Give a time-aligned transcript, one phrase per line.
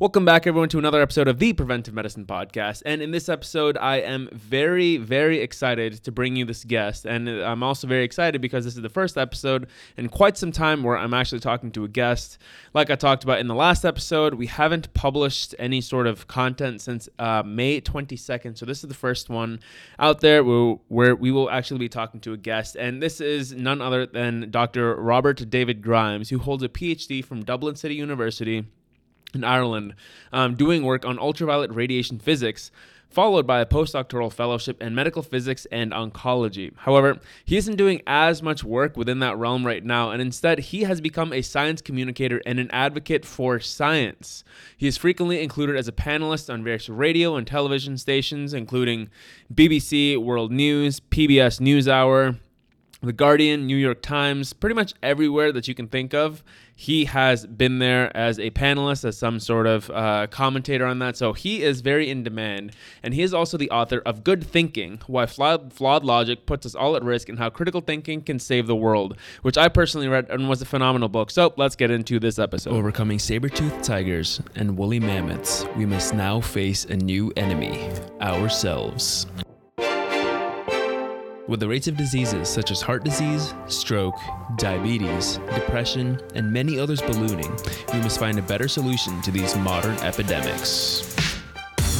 [0.00, 2.80] Welcome back, everyone, to another episode of the Preventive Medicine Podcast.
[2.86, 7.04] And in this episode, I am very, very excited to bring you this guest.
[7.04, 9.66] And I'm also very excited because this is the first episode
[9.98, 12.38] in quite some time where I'm actually talking to a guest.
[12.72, 16.80] Like I talked about in the last episode, we haven't published any sort of content
[16.80, 18.56] since uh, May 22nd.
[18.56, 19.60] So this is the first one
[19.98, 22.74] out there where, where we will actually be talking to a guest.
[22.74, 24.96] And this is none other than Dr.
[24.96, 28.64] Robert David Grimes, who holds a PhD from Dublin City University
[29.34, 29.94] in Ireland,
[30.32, 32.70] um, doing work on ultraviolet radiation physics,
[33.10, 36.72] followed by a postdoctoral fellowship in medical physics and oncology.
[36.76, 40.84] However, he isn't doing as much work within that realm right now, and instead, he
[40.84, 44.44] has become a science communicator and an advocate for science.
[44.76, 49.10] He is frequently included as a panelist on various radio and television stations, including
[49.52, 52.38] BBC World News, PBS NewsHour,
[53.02, 56.42] The Guardian, New York Times, pretty much everywhere that you can think of
[56.80, 61.14] he has been there as a panelist, as some sort of uh, commentator on that.
[61.14, 62.72] So he is very in demand.
[63.02, 66.74] And he is also the author of Good Thinking Why Flawed, Flawed Logic Puts Us
[66.74, 70.30] All at Risk and How Critical Thinking Can Save the World, which I personally read
[70.30, 71.30] and was a phenomenal book.
[71.30, 72.72] So let's get into this episode.
[72.72, 77.90] Overcoming saber toothed tigers and woolly mammoths, we must now face a new enemy
[78.22, 79.26] ourselves.
[81.50, 84.14] With the rates of diseases such as heart disease, stroke,
[84.56, 87.50] diabetes, depression, and many others ballooning,
[87.92, 91.12] we must find a better solution to these modern epidemics.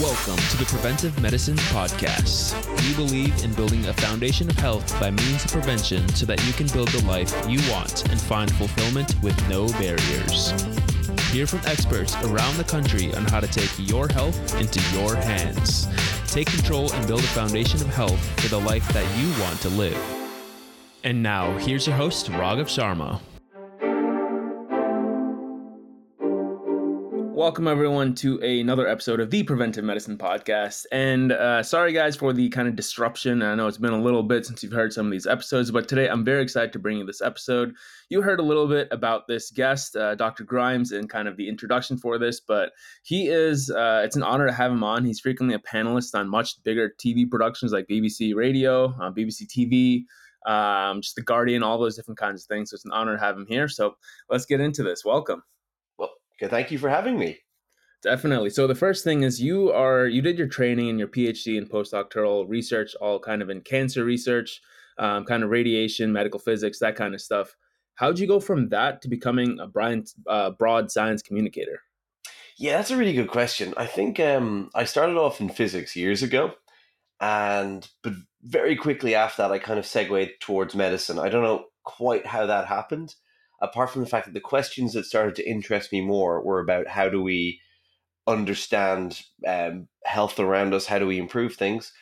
[0.00, 2.54] Welcome to the Preventive Medicine Podcast.
[2.86, 6.52] We believe in building a foundation of health by means of prevention so that you
[6.52, 10.52] can build the life you want and find fulfillment with no barriers.
[11.30, 15.86] Hear from experts around the country on how to take your health into your hands.
[16.26, 19.68] Take control and build a foundation of health for the life that you want to
[19.68, 19.96] live.
[21.04, 23.20] And now, here's your host, Raghav Sharma.
[27.40, 30.84] Welcome, everyone, to another episode of the Preventive Medicine Podcast.
[30.92, 33.40] And uh, sorry, guys, for the kind of disruption.
[33.40, 35.88] I know it's been a little bit since you've heard some of these episodes, but
[35.88, 37.72] today I'm very excited to bring you this episode.
[38.10, 40.44] You heard a little bit about this guest, uh, Dr.
[40.44, 42.72] Grimes, and kind of the introduction for this, but
[43.04, 45.06] he is, uh, it's an honor to have him on.
[45.06, 50.04] He's frequently a panelist on much bigger TV productions like BBC Radio, uh, BBC TV.
[50.46, 52.68] Um, just the Guardian, all those different kinds of things.
[52.68, 53.66] So it's an honor to have him here.
[53.66, 53.96] So
[54.28, 55.06] let's get into this.
[55.06, 55.42] Welcome.
[56.40, 57.38] Okay, thank you for having me.
[58.02, 58.48] Definitely.
[58.50, 61.68] So the first thing is you are you did your training and your PhD and
[61.68, 64.62] postdoctoral research, all kind of in cancer research,
[64.98, 67.54] um, kind of radiation, medical physics, that kind of stuff.
[67.96, 71.82] How'd you go from that to becoming a broad, uh, broad science communicator?
[72.56, 73.74] Yeah, that's a really good question.
[73.76, 76.54] I think um, I started off in physics years ago,
[77.20, 81.18] and but very quickly after that, I kind of segued towards medicine.
[81.18, 83.14] I don't know quite how that happened
[83.60, 86.88] apart from the fact that the questions that started to interest me more were about
[86.88, 87.60] how do we
[88.26, 91.92] understand um, health around us, how do we improve things.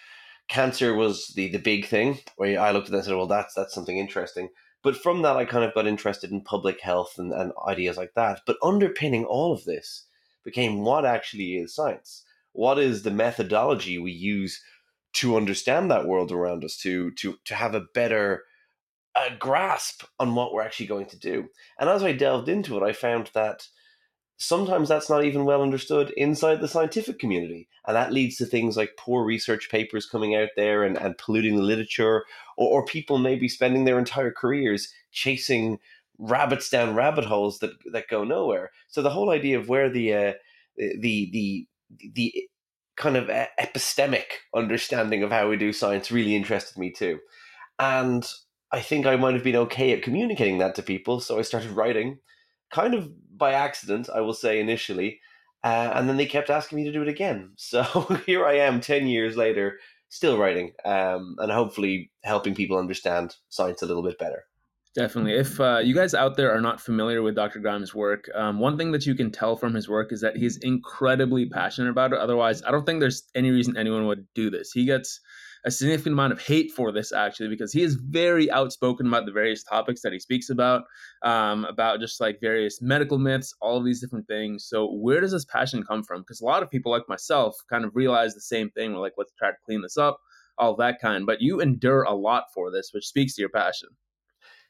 [0.48, 3.54] Cancer was the the big thing where I looked at that and said, well, that's
[3.54, 4.48] that's something interesting.
[4.82, 8.14] But from that, I kind of got interested in public health and, and ideas like
[8.14, 8.40] that.
[8.46, 10.06] But underpinning all of this
[10.44, 12.24] became what actually is science.
[12.52, 14.62] What is the methodology we use
[15.14, 18.44] to understand that world around us, to to to have a better
[19.26, 21.48] a grasp on what we're actually going to do.
[21.78, 23.66] And as I delved into it, I found that
[24.36, 27.68] sometimes that's not even well understood inside the scientific community.
[27.86, 31.56] And that leads to things like poor research papers coming out there and, and polluting
[31.56, 32.24] the literature,
[32.56, 35.78] or, or people maybe spending their entire careers chasing
[36.18, 38.70] rabbits down rabbit holes that, that go nowhere.
[38.88, 40.32] So the whole idea of where the uh,
[40.76, 41.66] the the
[42.14, 42.48] the
[42.96, 43.28] kind of
[43.60, 44.24] epistemic
[44.54, 47.18] understanding of how we do science really interested me too.
[47.78, 48.28] And
[48.72, 51.20] I think I might have been okay at communicating that to people.
[51.20, 52.18] So I started writing,
[52.70, 55.20] kind of by accident, I will say initially.
[55.64, 57.52] Uh, and then they kept asking me to do it again.
[57.56, 57.82] So
[58.26, 59.78] here I am 10 years later,
[60.08, 64.44] still writing um, and hopefully helping people understand science a little bit better.
[64.94, 65.34] Definitely.
[65.34, 67.60] If uh, you guys out there are not familiar with Dr.
[67.60, 70.56] Grimes' work, um, one thing that you can tell from his work is that he's
[70.58, 72.18] incredibly passionate about it.
[72.18, 74.72] Otherwise, I don't think there's any reason anyone would do this.
[74.72, 75.20] He gets
[75.64, 79.32] a significant amount of hate for this actually because he is very outspoken about the
[79.32, 80.84] various topics that he speaks about
[81.22, 84.64] um, about just like various medical myths all of these different things.
[84.66, 86.20] So where does this passion come from?
[86.20, 88.94] Because a lot of people like myself kind of realize the same thing.
[88.94, 90.20] We're like let's try to clean this up
[90.58, 91.26] all that kind.
[91.26, 93.88] But you endure a lot for this which speaks to your passion.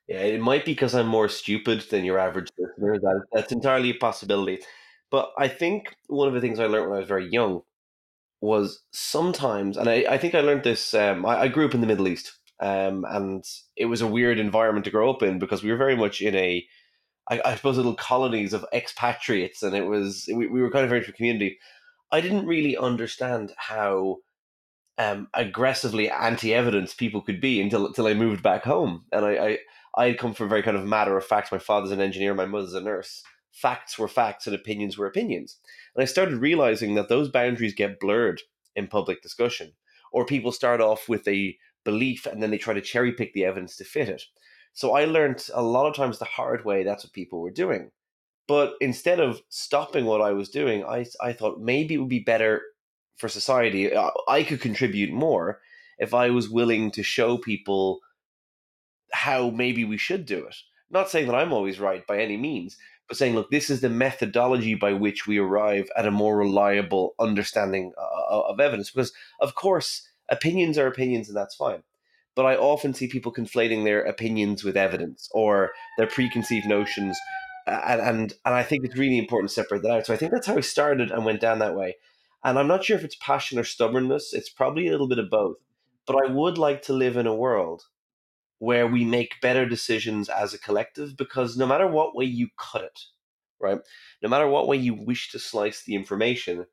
[0.06, 2.98] Yeah it might be because i'm more stupid than your average listener.
[2.98, 4.60] That, that's entirely a possibility.
[5.10, 7.62] But i think one of the things i learned when i was very young
[8.40, 10.94] was sometimes, and I, I think I learned this.
[10.94, 13.44] Um, I, I, grew up in the Middle East, um, and
[13.76, 16.34] it was a weird environment to grow up in because we were very much in
[16.34, 16.66] a
[17.30, 20.90] I, I suppose little colonies of expatriates, and it was we, we were kind of
[20.90, 21.58] very much a community.
[22.10, 24.18] I didn't really understand how
[24.96, 29.58] um, aggressively anti-evidence people could be until until I moved back home, and I, I
[29.96, 31.52] I had come from very kind of matter of fact.
[31.52, 33.22] My father's an engineer, my mother's a nurse.
[33.52, 35.58] Facts were facts, and opinions were opinions.
[35.94, 38.42] And I started realizing that those boundaries get blurred
[38.76, 39.72] in public discussion,
[40.12, 43.44] or people start off with a belief and then they try to cherry pick the
[43.44, 44.22] evidence to fit it.
[44.74, 47.90] So I learned a lot of times the hard way that's what people were doing.
[48.46, 52.20] But instead of stopping what I was doing, I, I thought maybe it would be
[52.20, 52.62] better
[53.16, 53.92] for society.
[53.92, 55.60] Uh, I could contribute more
[55.98, 58.00] if I was willing to show people
[59.12, 60.56] how maybe we should do it.
[60.90, 62.76] Not saying that I'm always right by any means,
[63.08, 67.14] but saying, look, this is the methodology by which we arrive at a more reliable
[67.18, 68.90] understanding uh, of evidence.
[68.90, 71.82] Because, of course, opinions are opinions, and that's fine.
[72.36, 77.18] But I often see people conflating their opinions with evidence or their preconceived notions.
[77.66, 80.06] And, and, and I think it's really important to separate that out.
[80.06, 81.96] So I think that's how I started and went down that way.
[82.44, 84.32] And I'm not sure if it's passion or stubbornness.
[84.32, 85.56] It's probably a little bit of both.
[86.06, 87.84] But I would like to live in a world
[88.58, 92.82] where we make better decisions as a collective because no matter what way you cut
[92.82, 93.00] it,
[93.60, 93.78] right?
[94.22, 96.66] No matter what way you wish to slice the information,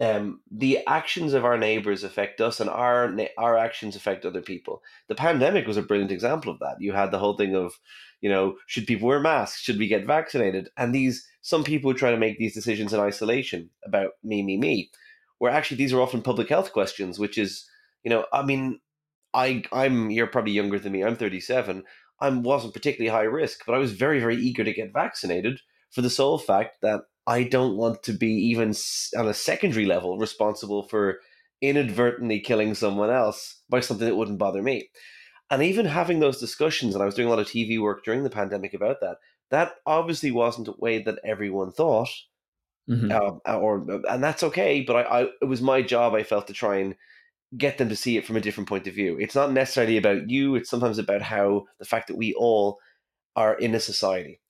[0.00, 4.82] um, the actions of our neighbors affect us, and our our actions affect other people.
[5.08, 6.80] The pandemic was a brilliant example of that.
[6.80, 7.78] You had the whole thing of,
[8.22, 9.60] you know, should people wear masks?
[9.60, 10.70] Should we get vaccinated?
[10.78, 14.90] And these some people try to make these decisions in isolation about me, me, me,
[15.38, 17.68] where actually these are often public health questions, which is,
[18.02, 18.80] you know, I mean,
[19.34, 21.04] I I'm you're probably younger than me.
[21.04, 21.84] I'm 37.
[22.20, 25.60] I wasn't particularly high risk, but I was very very eager to get vaccinated
[25.90, 28.74] for the sole fact that I don't want to be even
[29.16, 31.20] on a secondary level responsible for
[31.60, 34.88] inadvertently killing someone else by something that wouldn't bother me.
[35.50, 38.22] And even having those discussions, and I was doing a lot of TV work during
[38.22, 39.18] the pandemic about that.
[39.50, 42.08] That obviously wasn't a way that everyone thought,
[42.88, 43.10] mm-hmm.
[43.10, 44.82] uh, or and that's okay.
[44.82, 46.14] But I, I, it was my job.
[46.14, 46.94] I felt to try and
[47.56, 49.18] get them to see it from a different point of view.
[49.18, 52.78] It's not necessarily about you, it's sometimes about how the fact that we all
[53.36, 54.40] are in a society.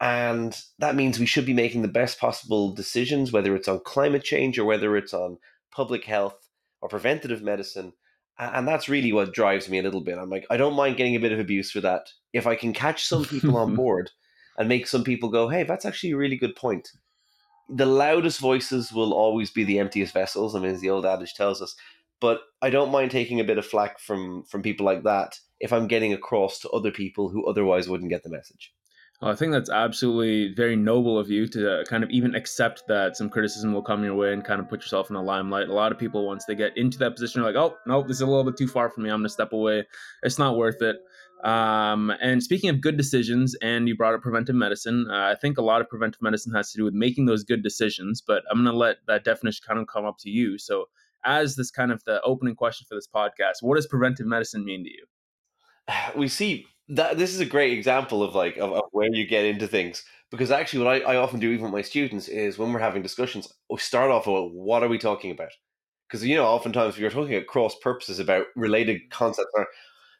[0.00, 4.22] And that means we should be making the best possible decisions, whether it's on climate
[4.22, 5.38] change or whether it's on
[5.72, 6.36] public health
[6.80, 7.92] or preventative medicine.
[8.38, 10.16] And that's really what drives me a little bit.
[10.16, 12.10] I'm like, I don't mind getting a bit of abuse for that.
[12.32, 14.12] If I can catch some people on board
[14.56, 16.92] and make some people go, hey, that's actually a really good point.
[17.68, 20.54] The loudest voices will always be the emptiest vessels.
[20.54, 21.74] I mean, as the old adage tells us
[22.20, 25.72] but I don't mind taking a bit of flack from from people like that if
[25.72, 28.72] I'm getting across to other people who otherwise wouldn't get the message.
[29.20, 33.28] I think that's absolutely very noble of you to kind of even accept that some
[33.28, 35.68] criticism will come your way and kind of put yourself in the limelight.
[35.68, 38.18] A lot of people, once they get into that position, are like, oh, no, this
[38.18, 39.10] is a little bit too far for me.
[39.10, 39.84] I'm going to step away.
[40.22, 40.98] It's not worth it.
[41.42, 45.58] Um, and speaking of good decisions, and you brought up preventive medicine, uh, I think
[45.58, 48.62] a lot of preventive medicine has to do with making those good decisions, but I'm
[48.62, 50.58] going to let that definition kind of come up to you.
[50.58, 50.86] So,
[51.24, 54.84] as this kind of the opening question for this podcast, what does preventive medicine mean
[54.84, 55.04] to you?
[56.16, 59.44] We see that this is a great example of like of, of where you get
[59.44, 62.72] into things because actually what I, I often do even with my students is when
[62.72, 65.52] we're having discussions, we start off with what are we talking about?
[66.06, 69.10] Because you know, oftentimes we are talking at cross purposes about related mm-hmm.
[69.10, 69.52] concepts.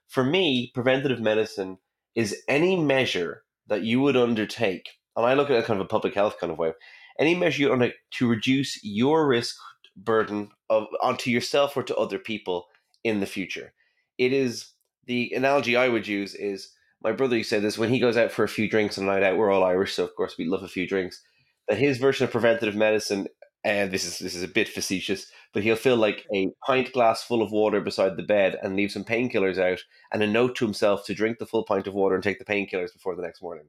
[0.08, 1.78] For me, preventative medicine
[2.14, 5.88] is any measure that you would undertake, and I look at it kind of a
[5.88, 6.72] public health kind of way.
[7.18, 9.56] Any measure you undertake to reduce your risk
[10.04, 12.66] burden of onto yourself or to other people
[13.04, 13.72] in the future.
[14.16, 14.72] It is
[15.06, 16.70] the analogy I would use is
[17.02, 19.06] my brother used say this when he goes out for a few drinks on a
[19.06, 19.36] night out.
[19.36, 21.22] We're all Irish, so of course we love a few drinks.
[21.68, 23.28] That his version of preventative medicine,
[23.64, 27.22] and this is this is a bit facetious, but he'll fill like a pint glass
[27.22, 29.80] full of water beside the bed and leave some painkillers out
[30.12, 32.44] and a note to himself to drink the full pint of water and take the
[32.44, 33.66] painkillers before the next morning.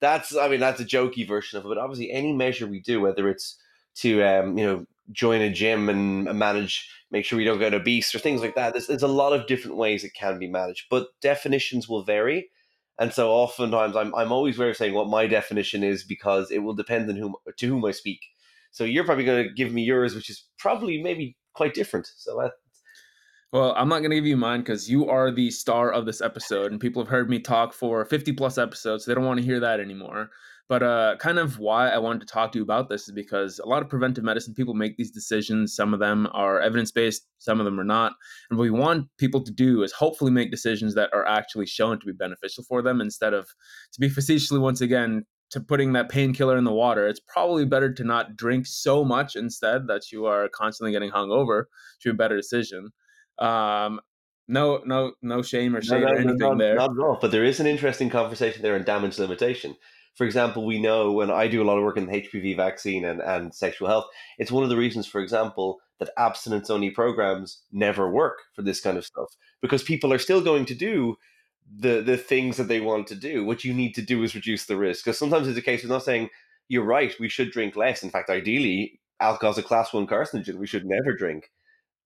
[0.00, 3.00] That's I mean that's a jokey version of it, but obviously any measure we do,
[3.00, 3.58] whether it's
[3.96, 8.14] to um, you know join a gym and manage, make sure we don't get obese
[8.14, 8.72] or things like that.
[8.72, 12.50] There's, there's a lot of different ways it can be managed, but definitions will vary.
[12.98, 16.58] And so oftentimes I'm, I'm always wary of saying what my definition is because it
[16.58, 18.20] will depend on whom, to whom I speak.
[18.70, 22.10] So you're probably going to give me yours, which is probably maybe quite different.
[22.16, 22.50] So
[23.52, 26.20] well, I'm not going to give you mine because you are the star of this
[26.20, 29.04] episode, and people have heard me talk for 50 plus episodes.
[29.04, 30.28] So they don't want to hear that anymore.
[30.68, 33.58] But uh, kind of why I wanted to talk to you about this is because
[33.58, 35.74] a lot of preventive medicine people make these decisions.
[35.74, 38.12] Some of them are evidence based, some of them are not.
[38.50, 41.98] And what we want people to do is hopefully make decisions that are actually shown
[41.98, 43.46] to be beneficial for them instead of,
[43.92, 47.08] to be facetiously once again, to putting that painkiller in the water.
[47.08, 51.64] It's probably better to not drink so much instead that you are constantly getting hungover
[52.02, 52.90] to a better decision.
[53.38, 54.00] Um,
[54.48, 56.74] no, no, no shame or shame no, no, or anything no, there.
[56.74, 57.18] Not at all.
[57.18, 59.74] But there is an interesting conversation there on damage limitation
[60.18, 63.04] For example, we know when I do a lot of work in the HPV vaccine
[63.04, 64.06] and, and sexual health,
[64.36, 68.80] it's one of the reasons, for example, that abstinence only programs never work for this
[68.80, 71.16] kind of stuff because people are still going to do
[71.72, 73.44] the the things that they want to do.
[73.44, 75.04] What you need to do is reduce the risk.
[75.04, 76.30] Because sometimes it's a case of not saying
[76.66, 78.02] you're right, we should drink less.
[78.02, 80.56] In fact, ideally, alcohol is a class one carcinogen.
[80.56, 81.52] We should never drink.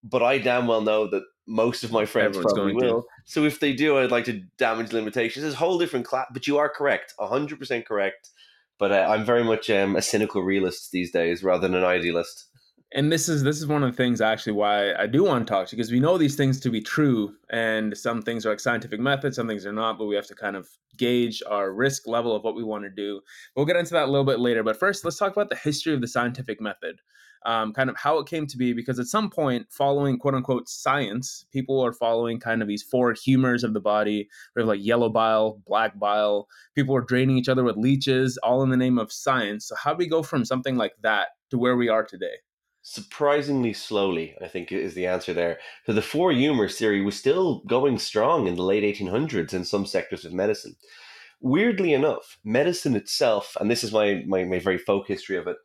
[0.03, 2.95] But I damn well know that most of my friends Everyone's probably going to.
[2.95, 3.07] will.
[3.25, 5.45] So if they do, I'd like to damage limitations.
[5.45, 6.27] It's a whole different class.
[6.33, 8.31] But you are correct, hundred percent correct.
[8.79, 12.47] But uh, I'm very much um, a cynical realist these days rather than an idealist.
[12.95, 15.51] and this is this is one of the things actually why I do want to
[15.51, 18.51] talk to you because we know these things to be true, and some things are
[18.51, 20.69] like scientific methods, some things are not, but we have to kind of
[20.99, 23.21] gauge our risk level of what we want to do.
[23.57, 25.95] We'll get into that a little bit later, but first, let's talk about the history
[25.95, 27.01] of the scientific method,
[27.47, 28.73] um, kind of how it came to be.
[28.73, 33.13] Because at some point, following quote unquote science, people are following kind of these four
[33.13, 34.29] humors of the body.
[34.57, 36.49] We like yellow bile, black bile.
[36.75, 39.67] People are draining each other with leeches, all in the name of science.
[39.67, 42.37] So how do we go from something like that to where we are today?
[42.85, 45.59] Surprisingly slowly, I think is the answer there.
[45.87, 49.87] So the four humors theory was still going strong in the late 1800s in some
[49.87, 50.75] sectors of medicine.
[51.41, 55.57] Weirdly enough, medicine itself, and this is my, my, my very folk history of it,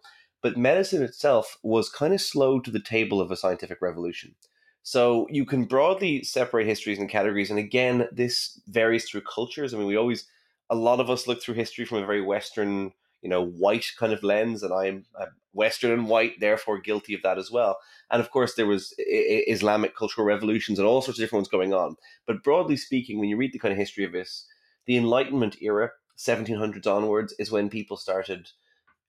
[0.42, 4.36] but medicine itself was kind of slow to the table of a scientific revolution.
[4.84, 9.74] So you can broadly separate histories and categories, and again, this varies through cultures.
[9.74, 10.26] I mean, we always,
[10.70, 14.14] a lot of us look through history from a very Western, you know, white kind
[14.14, 17.80] of lens, and I'm, I'm Western and white, therefore guilty of that as well.
[18.12, 21.50] And of course, there was I- Islamic cultural revolutions and all sorts of different ones
[21.50, 21.98] going on.
[22.26, 24.46] But broadly speaking, when you read the kind of history of this,
[24.86, 28.52] the Enlightenment era, 1700s onwards, is when people started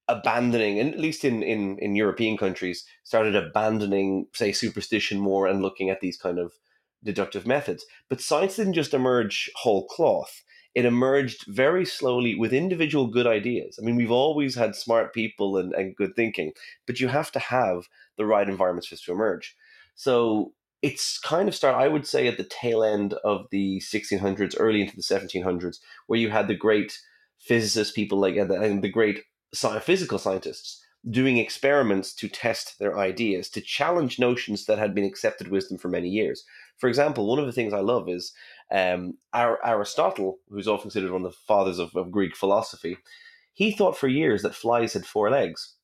[0.08, 5.62] abandoning, and at least in, in, in European countries, started abandoning, say, superstition more and
[5.62, 6.52] looking at these kind of
[7.04, 7.84] deductive methods.
[8.08, 10.42] But science didn't just emerge whole cloth.
[10.74, 13.78] It emerged very slowly with individual good ideas.
[13.80, 16.52] I mean, we've always had smart people and, and good thinking,
[16.86, 19.56] but you have to have the right environments for to emerge.
[19.94, 24.54] So it's kind of start, I would say, at the tail end of the 1600s,
[24.58, 26.98] early into the 1700s, where you had the great
[27.38, 29.24] physicists, people like and the great
[29.55, 35.49] physical scientists doing experiments to test their ideas, to challenge notions that had been accepted
[35.49, 36.45] wisdom for many years.
[36.78, 38.33] For example, one of the things I love is
[38.71, 42.99] um, Aristotle, who's often considered one of the fathers of, of Greek philosophy.
[43.52, 45.75] He thought for years that flies had four legs.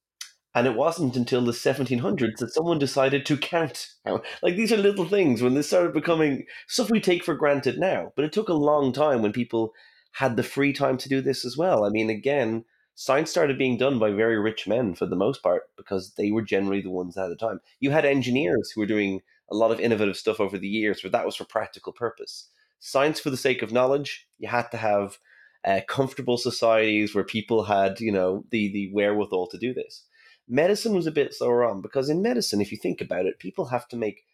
[0.56, 3.88] And it wasn't until the 1700s that someone decided to count.
[4.06, 8.12] Like these are little things when this started becoming stuff we take for granted now.
[8.14, 9.72] But it took a long time when people
[10.12, 11.84] had the free time to do this as well.
[11.84, 15.64] I mean, again, science started being done by very rich men for the most part
[15.76, 17.60] because they were generally the ones at the time.
[17.80, 19.20] You had engineers who were doing
[19.50, 22.48] a lot of innovative stuff over the years, but that was for practical purpose.
[22.80, 25.18] Science for the sake of knowledge, you had to have
[25.64, 30.04] uh, comfortable societies where people had, you know, the the wherewithal to do this.
[30.46, 33.66] Medicine was a bit slower on because in medicine, if you think about it, people
[33.66, 34.24] have to make,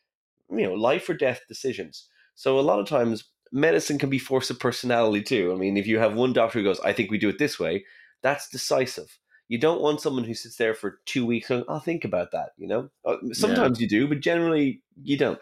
[0.51, 2.09] you know, life or death decisions.
[2.35, 5.53] So a lot of times, medicine can be force of personality too.
[5.53, 7.61] I mean, if you have one doctor who goes, "I think we do it this
[7.61, 7.85] way,"
[8.23, 9.19] that's decisive.
[9.49, 12.51] You don't want someone who sits there for two weeks going, I'll think about that,
[12.57, 12.89] you know?
[13.05, 13.85] Uh, sometimes yeah.
[13.85, 15.41] you do, but generally you don't.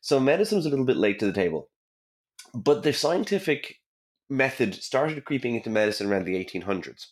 [0.00, 1.68] So medicine was a little bit late to the table.
[2.54, 3.76] But the scientific
[4.30, 7.06] method started creeping into medicine around the 1800s.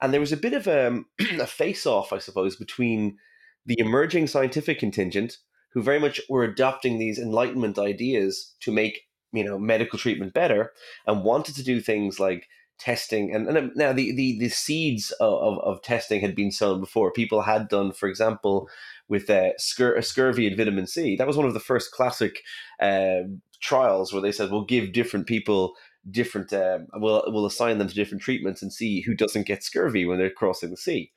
[0.00, 1.02] And there was a bit of a,
[1.40, 3.16] a face off, I suppose, between
[3.64, 5.38] the emerging scientific contingent,
[5.72, 10.72] who very much were adopting these Enlightenment ideas to make you know medical treatment better,
[11.06, 12.48] and wanted to do things like
[12.82, 17.12] testing and, and now the, the, the seeds of, of testing had been sown before
[17.12, 18.68] people had done for example
[19.08, 22.40] with uh, scur- scurvy and vitamin c that was one of the first classic
[22.80, 23.20] uh,
[23.60, 25.74] trials where they said we'll give different people
[26.10, 30.04] different um, we'll, we'll assign them to different treatments and see who doesn't get scurvy
[30.04, 31.12] when they're crossing the sea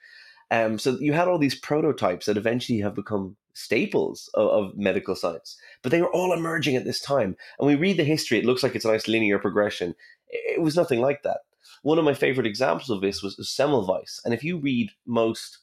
[0.51, 5.15] um, so you had all these prototypes that eventually have become staples of, of, medical
[5.15, 7.36] science, but they were all emerging at this time.
[7.57, 9.95] And we read the history; it looks like it's a nice linear progression.
[10.29, 11.39] It was nothing like that.
[11.86, 14.20] One of my favorite examples of this was, Semmelweis.
[14.25, 15.60] And if you read most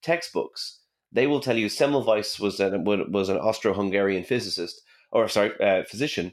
[0.00, 0.80] textbooks,
[1.12, 4.80] they will tell you Semmelweis was an, was an Austro-Hungarian physicist,
[5.12, 6.32] or sorry, uh, physician,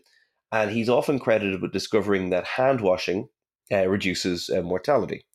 [0.54, 3.28] and he's often credited with discovering that hand washing
[3.70, 5.26] uh, reduces uh, mortality.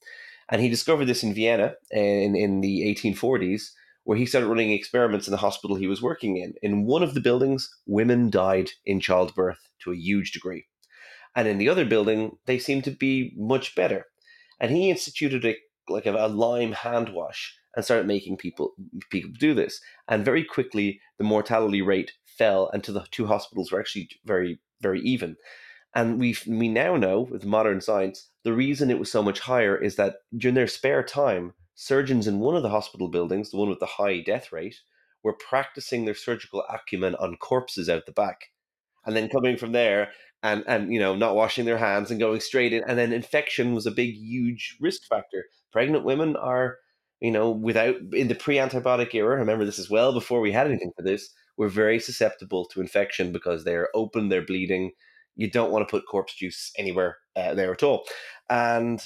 [0.49, 3.73] And he discovered this in Vienna in, in the 1840s,
[4.05, 6.55] where he started running experiments in the hospital he was working in.
[6.63, 10.65] In one of the buildings, women died in childbirth to a huge degree.
[11.39, 14.07] And in the other building, they seemed to be much better.
[14.59, 15.57] And he instituted a
[15.89, 18.75] like a, a lime hand wash and started making people
[19.09, 19.81] people do this.
[20.09, 24.59] And very quickly, the mortality rate fell, and to the two hospitals were actually very
[24.81, 25.37] very even.
[25.95, 29.77] And we we now know with modern science the reason it was so much higher
[29.77, 33.69] is that during their spare time, surgeons in one of the hospital buildings, the one
[33.69, 34.81] with the high death rate,
[35.23, 38.47] were practicing their surgical acumen on corpses out the back,
[39.07, 40.11] and then coming from there
[40.43, 43.75] and and you know not washing their hands and going straight in, and then infection
[43.75, 45.47] was a big huge risk factor.
[45.73, 46.79] Pregnant women are
[47.21, 50.93] you know, without in the pre-antibiotic era, remember this is well before we had anything
[50.97, 54.93] for this, we're very susceptible to infection because they're open, they're bleeding.
[55.35, 58.05] You don't want to put corpse juice anywhere uh, there at all.
[58.49, 59.03] And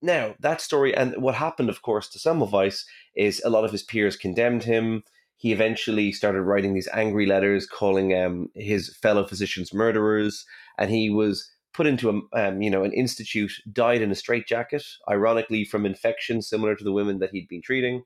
[0.00, 2.82] now that story, and what happened, of course, to Semmelweis
[3.14, 5.04] is a lot of his peers condemned him.
[5.36, 10.44] He eventually started writing these angry letters calling um, his fellow physicians murderers,
[10.78, 14.84] and he was put into a um, you know an institute, died in a straitjacket,
[15.10, 18.02] ironically from infection similar to the women that he'd been treating.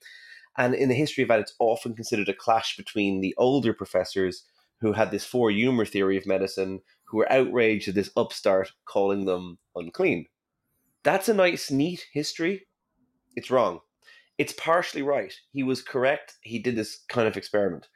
[0.58, 4.44] And in the history of that, it's often considered a clash between the older professors
[4.80, 9.24] who had this four humor theory of medicine, who were outraged at this upstart calling
[9.26, 10.26] them unclean.
[11.02, 12.66] That's a nice, neat history.
[13.36, 13.80] It's wrong.
[14.38, 15.32] It's partially right.
[15.52, 16.34] He was correct.
[16.42, 17.88] He did this kind of experiment.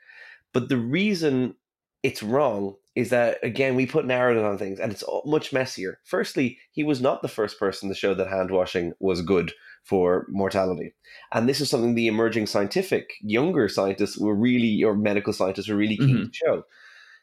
[0.52, 1.54] But the reason
[2.02, 5.98] it's wrong is that again we put narrative on things and it's much messier.
[6.04, 9.52] Firstly, he was not the first person to show that hand washing was good
[9.84, 10.94] for mortality,
[11.32, 15.76] and this is something the emerging scientific younger scientists were really or medical scientists were
[15.76, 16.24] really keen mm-hmm.
[16.24, 16.62] to show.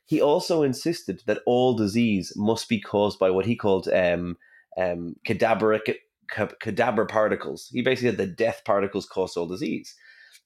[0.05, 4.37] He also insisted that all disease must be caused by what he called um,
[4.77, 5.95] um, cadaveric
[6.61, 7.69] cadaver particles.
[7.71, 9.95] He basically said the death particles cause all disease,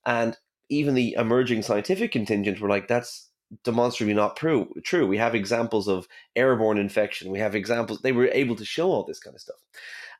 [0.06, 0.36] and
[0.70, 3.31] even the emerging scientific contingent were like, "That's
[3.63, 4.72] demonstrably not true.
[4.84, 5.08] True.
[5.08, 7.31] We have examples of airborne infection.
[7.31, 8.01] We have examples.
[8.01, 9.58] They were able to show all this kind of stuff,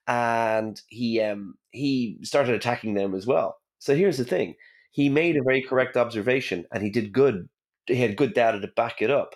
[0.08, 3.58] and he um, he started attacking them as well.
[3.80, 4.56] So here's the thing:
[4.92, 7.50] he made a very correct observation, and he did good.
[7.88, 9.36] He had good data to back it up,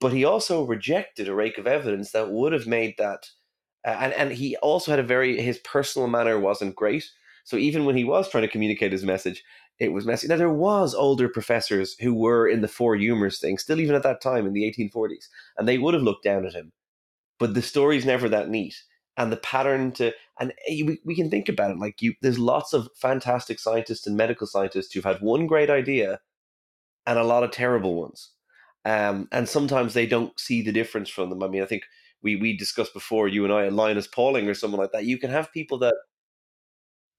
[0.00, 3.30] but he also rejected a rake of evidence that would have made that.
[3.86, 7.10] Uh, and and he also had a very his personal manner wasn't great.
[7.44, 9.44] So even when he was trying to communicate his message,
[9.78, 10.28] it was messy.
[10.28, 14.02] Now there was older professors who were in the four humors thing, still even at
[14.04, 16.72] that time in the 1840s, and they would have looked down at him.
[17.38, 18.82] But the story's never that neat,
[19.16, 22.14] and the pattern to and eh, we, we can think about it like you.
[22.22, 26.20] There's lots of fantastic scientists and medical scientists who've had one great idea,
[27.06, 28.30] and a lot of terrible ones,
[28.84, 31.42] um, and sometimes they don't see the difference from them.
[31.42, 31.84] I mean, I think
[32.22, 35.04] we we discussed before you and I, Linus Pauling or someone like that.
[35.04, 35.94] You can have people that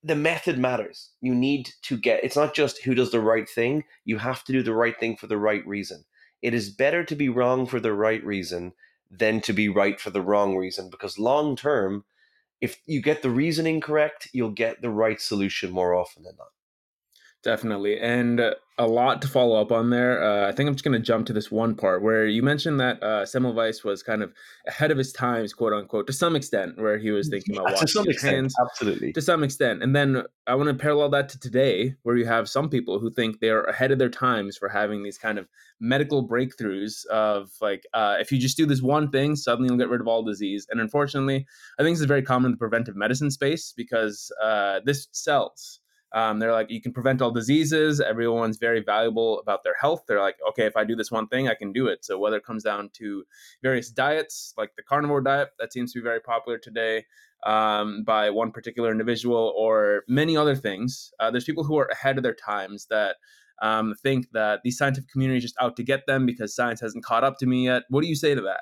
[0.03, 1.09] the method matters.
[1.21, 4.53] You need to get it's not just who does the right thing, you have to
[4.53, 6.05] do the right thing for the right reason.
[6.41, 8.73] It is better to be wrong for the right reason
[9.09, 12.03] than to be right for the wrong reason because long term
[12.59, 16.47] if you get the reasoning correct, you'll get the right solution more often than not.
[17.43, 17.99] Definitely.
[17.99, 20.23] And uh, a lot to follow up on there.
[20.23, 22.79] Uh, I think I'm just going to jump to this one part where you mentioned
[22.79, 24.33] that uh, Semmelweis was kind of
[24.67, 28.03] ahead of his times, quote unquote, to some extent, where he was thinking about washing
[28.05, 28.55] his extent, hands.
[28.59, 29.13] Absolutely.
[29.13, 29.81] To some extent.
[29.81, 33.11] And then I want to parallel that to today, where you have some people who
[33.11, 35.47] think they're ahead of their times for having these kind of
[35.79, 39.89] medical breakthroughs of like, uh, if you just do this one thing, suddenly you'll get
[39.89, 40.67] rid of all disease.
[40.69, 41.45] And unfortunately,
[41.79, 45.79] I think this is very common in the preventive medicine space because uh, this sells
[46.13, 47.99] um, they're like, you can prevent all diseases.
[47.99, 50.03] Everyone's very valuable about their health.
[50.07, 52.05] They're like, okay, if I do this one thing, I can do it.
[52.05, 53.23] So whether it comes down to
[53.61, 57.05] various diets, like the carnivore diet, that seems to be very popular today
[57.45, 62.17] um, by one particular individual, or many other things, uh, there's people who are ahead
[62.17, 63.17] of their times that
[63.61, 67.03] um, think that the scientific community is just out to get them because science hasn't
[67.03, 67.83] caught up to me yet.
[67.89, 68.61] What do you say to that?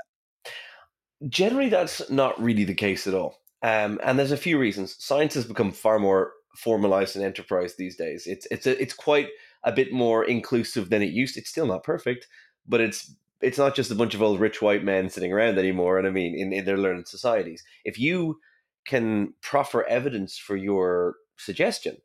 [1.30, 3.38] Generally, that's not really the case at all.
[3.62, 4.96] Um, and there's a few reasons.
[5.00, 8.28] Science has become far more formalized an enterprise these days.
[8.28, 9.30] It's it's a, it's quite
[9.64, 11.38] a bit more inclusive than it used.
[11.38, 12.28] It's still not perfect,
[12.68, 15.98] but it's it's not just a bunch of old rich white men sitting around anymore.
[15.98, 18.40] And I mean, in, in their learned societies, if you
[18.86, 21.98] can proffer evidence for your suggestion,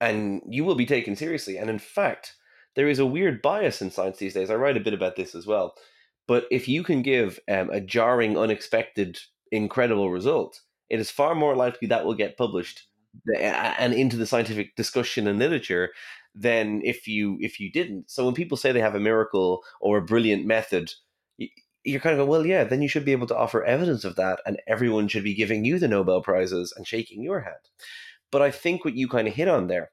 [0.00, 1.58] and you will be taken seriously.
[1.58, 2.34] And in fact,
[2.74, 4.50] there is a weird bias in science these days.
[4.50, 5.74] I write a bit about this as well.
[6.26, 9.18] But if you can give um, a jarring, unexpected,
[9.50, 12.86] incredible result, it is far more likely that will get published
[13.36, 15.90] and into the scientific discussion and literature
[16.34, 18.10] than if you if you didn't.
[18.10, 20.92] So when people say they have a miracle or a brilliant method,
[21.84, 24.16] you're kind of going, well, yeah, then you should be able to offer evidence of
[24.16, 27.56] that, and everyone should be giving you the Nobel prizes and shaking your hand.
[28.30, 29.90] But I think what you kind of hit on there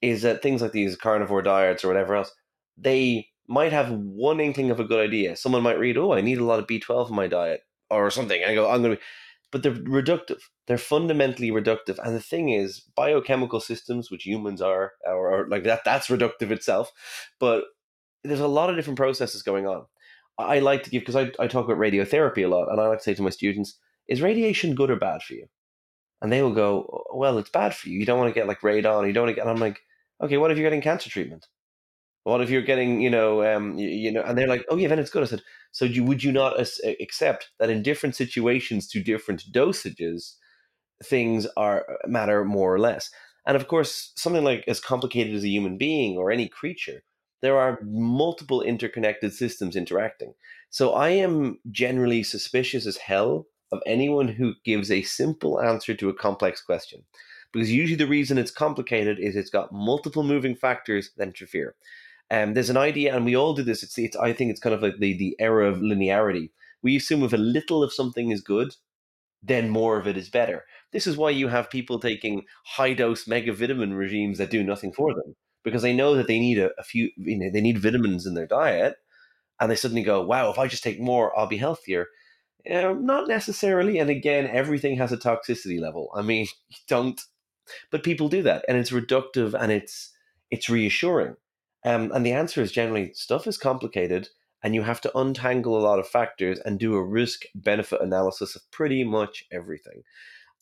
[0.00, 2.32] is that things like these carnivore diets or whatever else,
[2.76, 5.36] they might have one inkling of a good idea.
[5.36, 8.40] Someone might read, oh, I need a lot of B12 in my diet or something.
[8.40, 9.02] And I go, I'm going to
[9.52, 10.40] but they're reductive.
[10.66, 11.98] They're fundamentally reductive.
[12.02, 16.50] And the thing is, biochemical systems, which humans are, or, or like that, that's reductive
[16.50, 16.90] itself.
[17.38, 17.64] But
[18.24, 19.84] there's a lot of different processes going on.
[20.38, 22.98] I like to give because I, I talk about radiotherapy a lot, and I like
[22.98, 25.46] to say to my students, is radiation good or bad for you?
[26.22, 27.98] And they will go, well, it's bad for you.
[27.98, 29.06] You don't want to get like radon.
[29.06, 29.42] You don't want to get.
[29.42, 29.80] And I'm like,
[30.22, 31.46] okay, what if you're getting cancer treatment?
[32.24, 34.88] What if you're getting, you know, um, you, you know, and they're like, oh yeah,
[34.88, 35.22] then it's good.
[35.22, 40.34] I said, so would you not as- accept that in different situations to different dosages,
[41.02, 43.10] things are matter more or less?
[43.46, 47.02] And of course, something like as complicated as a human being or any creature,
[47.40, 50.34] there are multiple interconnected systems interacting.
[50.70, 56.08] So I am generally suspicious as hell of anyone who gives a simple answer to
[56.08, 57.02] a complex question.
[57.52, 61.74] Because usually the reason it's complicated is it's got multiple moving factors that interfere.
[62.32, 63.82] Um, there's an idea, and we all do this.
[63.82, 66.48] It's, it's I think it's kind of like the, the era of linearity.
[66.82, 68.74] We assume if a little of something is good,
[69.42, 70.64] then more of it is better.
[70.92, 75.12] This is why you have people taking high dose megavitamin regimes that do nothing for
[75.12, 78.24] them because they know that they need a, a few, you know, they need vitamins
[78.24, 78.96] in their diet,
[79.60, 82.06] and they suddenly go, "Wow, if I just take more, I'll be healthier."
[82.64, 83.98] not necessarily.
[83.98, 86.10] And again, everything has a toxicity level.
[86.14, 86.46] I mean,
[86.88, 87.20] don't,
[87.90, 90.12] but people do that, and it's reductive and it's
[90.50, 91.36] it's reassuring.
[91.84, 94.28] Um, and the answer is generally stuff is complicated,
[94.62, 98.54] and you have to untangle a lot of factors and do a risk benefit analysis
[98.54, 100.02] of pretty much everything.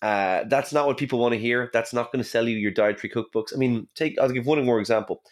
[0.02, 1.68] Uh, that's not what people want to hear.
[1.72, 3.54] That's not going to sell you your dietary cookbooks.
[3.54, 5.22] I mean, take I'll give one more example.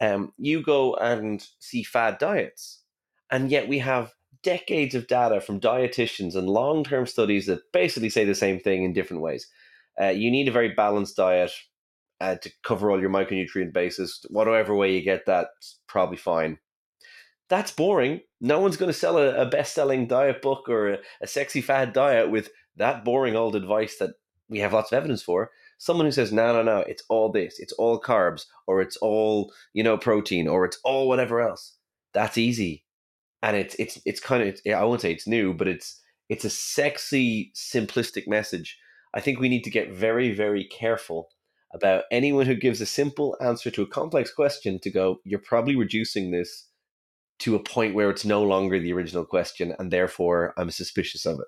[0.00, 2.82] Um, you go and see fad diets,
[3.30, 4.12] and yet we have
[4.42, 8.82] decades of data from dietitians and long term studies that basically say the same thing
[8.82, 9.46] in different ways.
[10.00, 11.52] Uh, you need a very balanced diet
[12.20, 14.24] uh, to cover all your micronutrient bases.
[14.30, 15.48] Whatever way you get that,
[15.86, 16.58] probably fine.
[17.48, 18.20] That's boring.
[18.40, 21.60] No one's going to sell a, a best selling diet book or a, a sexy
[21.60, 24.14] fad diet with that boring old advice that
[24.48, 25.50] we have lots of evidence for.
[25.78, 29.52] Someone who says, no, no, no, it's all this, it's all carbs, or it's all,
[29.72, 31.76] you know, protein, or it's all whatever else.
[32.12, 32.84] That's easy
[33.42, 36.50] and it's it's it's kind of I won't say it's new, but it's it's a
[36.50, 38.78] sexy, simplistic message.
[39.12, 41.30] I think we need to get very, very careful
[41.72, 45.76] about anyone who gives a simple answer to a complex question to go, you're probably
[45.76, 46.68] reducing this
[47.40, 51.38] to a point where it's no longer the original question, and therefore I'm suspicious of
[51.40, 51.46] it.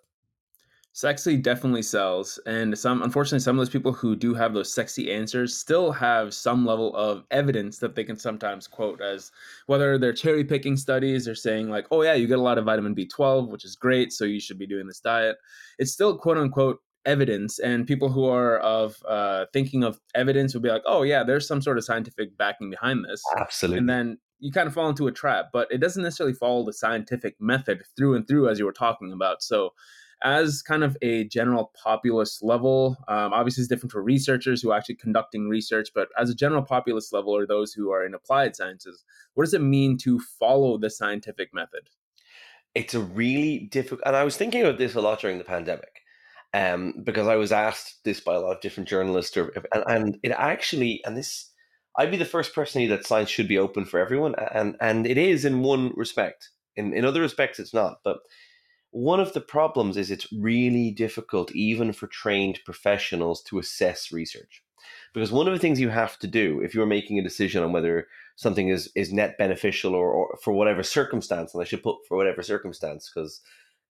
[0.95, 5.11] Sexy definitely sells, and some unfortunately some of those people who do have those sexy
[5.11, 9.33] answers still have some level of evidence that they can sometimes quote as
[9.67, 12.67] whether they're cherry picking studies or saying like, "Oh yeah, you get a lot of
[12.67, 15.39] vitamin B12, which is great, so you should be doing this diet."
[15.79, 20.61] It's still quote unquote evidence, and people who are of uh, thinking of evidence will
[20.61, 24.19] be like, "Oh yeah, there's some sort of scientific backing behind this." Absolutely, and then
[24.39, 27.83] you kind of fall into a trap, but it doesn't necessarily follow the scientific method
[27.97, 29.41] through and through as you were talking about.
[29.41, 29.73] So
[30.25, 34.77] as kind of a general populist level, um, obviously it's different for researchers who are
[34.77, 38.57] actually conducting research, but as a general populist level or those who are in applied
[38.57, 41.89] sciences, what does it mean to follow the scientific method?
[42.75, 46.02] It's a really difficult, and I was thinking about this a lot during the pandemic,
[46.55, 50.19] um, because I was asked this by a lot of different journalists, or, and, and
[50.23, 51.51] it actually, and this,
[51.97, 55.19] I'd be the first person that science should be open for everyone, and and it
[55.19, 56.51] is in one respect.
[56.77, 58.19] In in other respects, it's not, but
[58.93, 64.63] one of the problems is it's really difficult, even for trained professionals, to assess research.
[65.15, 67.73] Because one of the things you have to do if you're making a decision on
[67.73, 71.97] whether something is, is net beneficial or, or for whatever circumstance, and I should put
[72.07, 73.41] for whatever circumstance because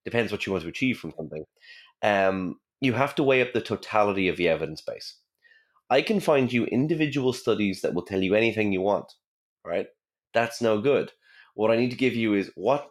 [0.04, 1.44] depends what you want to achieve from something,
[2.02, 5.16] um, you have to weigh up the totality of the evidence base.
[5.90, 9.12] I can find you individual studies that will tell you anything you want,
[9.64, 9.86] right?
[10.32, 11.12] That's no good.
[11.54, 12.88] What I need to give you is what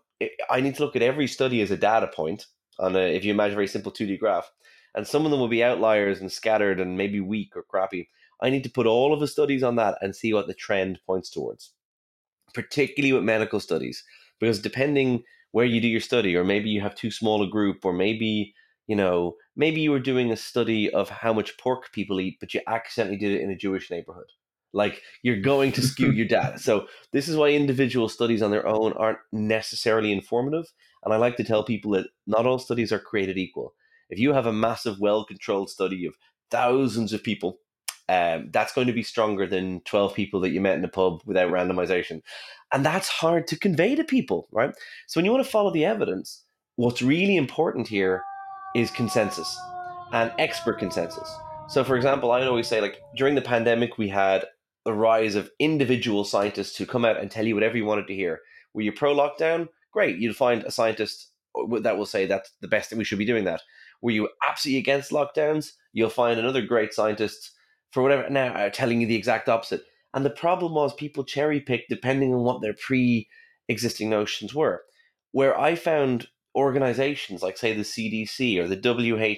[0.50, 2.46] I need to look at every study as a data point
[2.80, 4.52] on a, if you imagine a very simple 2D graph,
[4.94, 8.10] and some of them will be outliers and scattered and maybe weak or crappy.
[8.42, 11.00] I need to put all of the studies on that and see what the trend
[11.06, 11.74] points towards,
[12.54, 14.04] particularly with medical studies,
[14.40, 17.84] because depending where you do your study, or maybe you have too small a group,
[17.84, 18.54] or maybe
[18.92, 22.54] you know maybe you were doing a study of how much pork people eat, but
[22.54, 24.26] you accidentally did it in a Jewish neighborhood.
[24.74, 26.60] Like you're going to skew your data.
[26.68, 30.66] So this is why individual studies on their own aren't necessarily informative.
[31.06, 33.74] And I like to tell people that not all studies are created equal.
[34.10, 36.16] If you have a massive, well-controlled study of
[36.50, 37.60] thousands of people,
[38.10, 41.22] um, that's going to be stronger than 12 people that you met in a pub
[41.26, 42.22] without randomization.
[42.74, 44.74] And that's hard to convey to people, right?
[45.08, 46.44] So when you want to follow the evidence,
[46.76, 48.26] what's really important here
[48.76, 49.60] is consensus
[50.14, 51.30] and expert consensus.
[51.68, 54.46] So, for example, I'd always say, like, during the pandemic, we had
[54.84, 58.16] the rise of individual scientists who come out and tell you whatever you wanted to
[58.16, 58.40] hear.
[58.74, 59.70] Were you pro lockdown?
[59.92, 61.30] Great, you'll find a scientist
[61.82, 63.62] that will say that's the best thing we should be doing that.
[64.02, 65.74] Were you absolutely against lockdowns?
[65.94, 67.52] You'll find another great scientist
[67.92, 69.84] for whatever now uh, telling you the exact opposite.
[70.14, 73.28] And the problem was people cherry picked depending on what their pre
[73.68, 74.84] existing notions were.
[75.32, 78.80] where I found organizations like, say, the CDC or the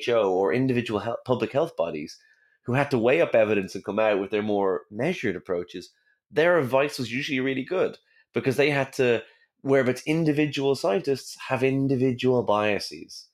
[0.05, 2.17] WHO or individual health, public health bodies
[2.65, 5.91] who had to weigh up evidence and come out with their more measured approaches,
[6.31, 7.97] their advice was usually really good
[8.33, 9.21] because they had to,
[9.61, 13.27] where it's individual scientists have individual biases.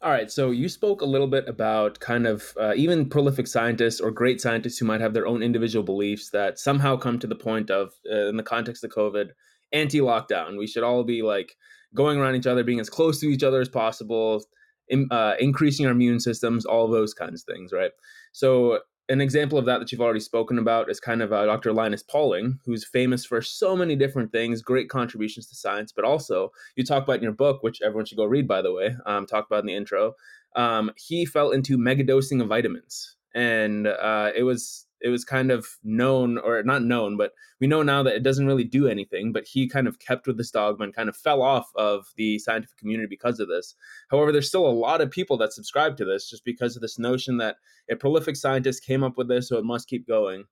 [0.00, 4.00] All right, so you spoke a little bit about kind of uh, even prolific scientists
[4.00, 7.34] or great scientists who might have their own individual beliefs that somehow come to the
[7.34, 9.30] point of, uh, in the context of COVID,
[9.72, 10.56] anti lockdown.
[10.56, 11.56] We should all be like
[11.96, 14.44] going around each other, being as close to each other as possible,
[14.86, 17.90] in, uh, increasing our immune systems, all those kinds of things, right?
[18.30, 21.72] So an example of that that you've already spoken about is kind of uh, Dr.
[21.72, 26.52] Linus Pauling, who's famous for so many different things, great contributions to science, but also
[26.76, 29.26] you talk about in your book, which everyone should go read, by the way, um,
[29.26, 30.14] talk about in the intro.
[30.56, 35.66] Um, he fell into megadosing of vitamins, and uh, it was it was kind of
[35.82, 39.32] known or not known, but we know now that it doesn't really do anything.
[39.32, 42.38] But he kind of kept with this dogma and kind of fell off of the
[42.38, 43.74] scientific community because of this.
[44.10, 46.98] However, there's still a lot of people that subscribe to this just because of this
[46.98, 47.56] notion that
[47.90, 50.44] a prolific scientist came up with this, so it must keep going.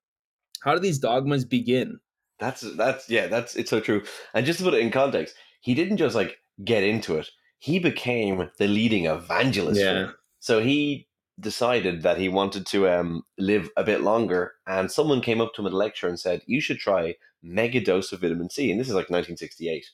[0.63, 1.99] How do these dogmas begin?
[2.39, 4.03] That's that's yeah, that's it's so true.
[4.35, 7.29] And just to put it in context, he didn't just like get into it.
[7.59, 9.81] He became the leading evangelist.
[9.81, 10.11] Yeah.
[10.41, 15.41] So he decided that he wanted to um, live a bit longer, and someone came
[15.41, 18.51] up to him at a lecture and said, "You should try mega dose of vitamin
[18.51, 19.87] C." And this is like 1968.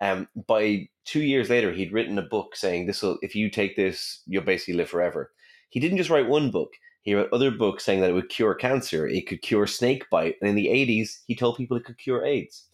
[0.00, 3.76] Um, by two years later, he'd written a book saying, "This will, if you take
[3.76, 5.32] this, you'll basically live forever."
[5.70, 8.54] He didn't just write one book; he wrote other books saying that it would cure
[8.54, 11.98] cancer, it could cure snake bite, and in the 80s, he told people it could
[11.98, 12.66] cure AIDS.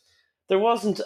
[0.49, 1.01] There wasn't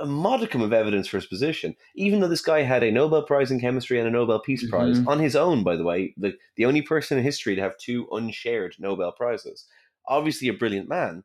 [0.00, 3.50] a modicum of evidence for his position, even though this guy had a Nobel Prize
[3.50, 5.08] in chemistry and a Nobel Peace Prize mm-hmm.
[5.08, 8.08] on his own, by the way, the, the only person in history to have two
[8.10, 9.66] unshared Nobel Prizes.
[10.08, 11.22] Obviously, a brilliant man,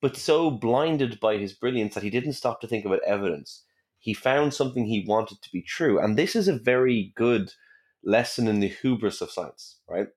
[0.00, 3.64] but so blinded by his brilliance that he didn't stop to think about evidence.
[3.98, 5.98] He found something he wanted to be true.
[5.98, 7.52] And this is a very good
[8.04, 10.08] lesson in the hubris of science, right?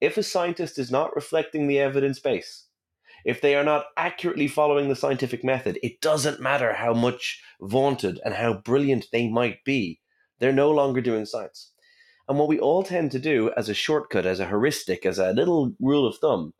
[0.00, 2.65] If a scientist is not reflecting the evidence base,
[3.26, 8.20] if they are not accurately following the scientific method, it doesn't matter how much vaunted
[8.24, 10.00] and how brilliant they might be,
[10.38, 11.72] they're no longer doing science.
[12.28, 15.32] And what we all tend to do as a shortcut, as a heuristic, as a
[15.32, 16.54] little rule of thumb,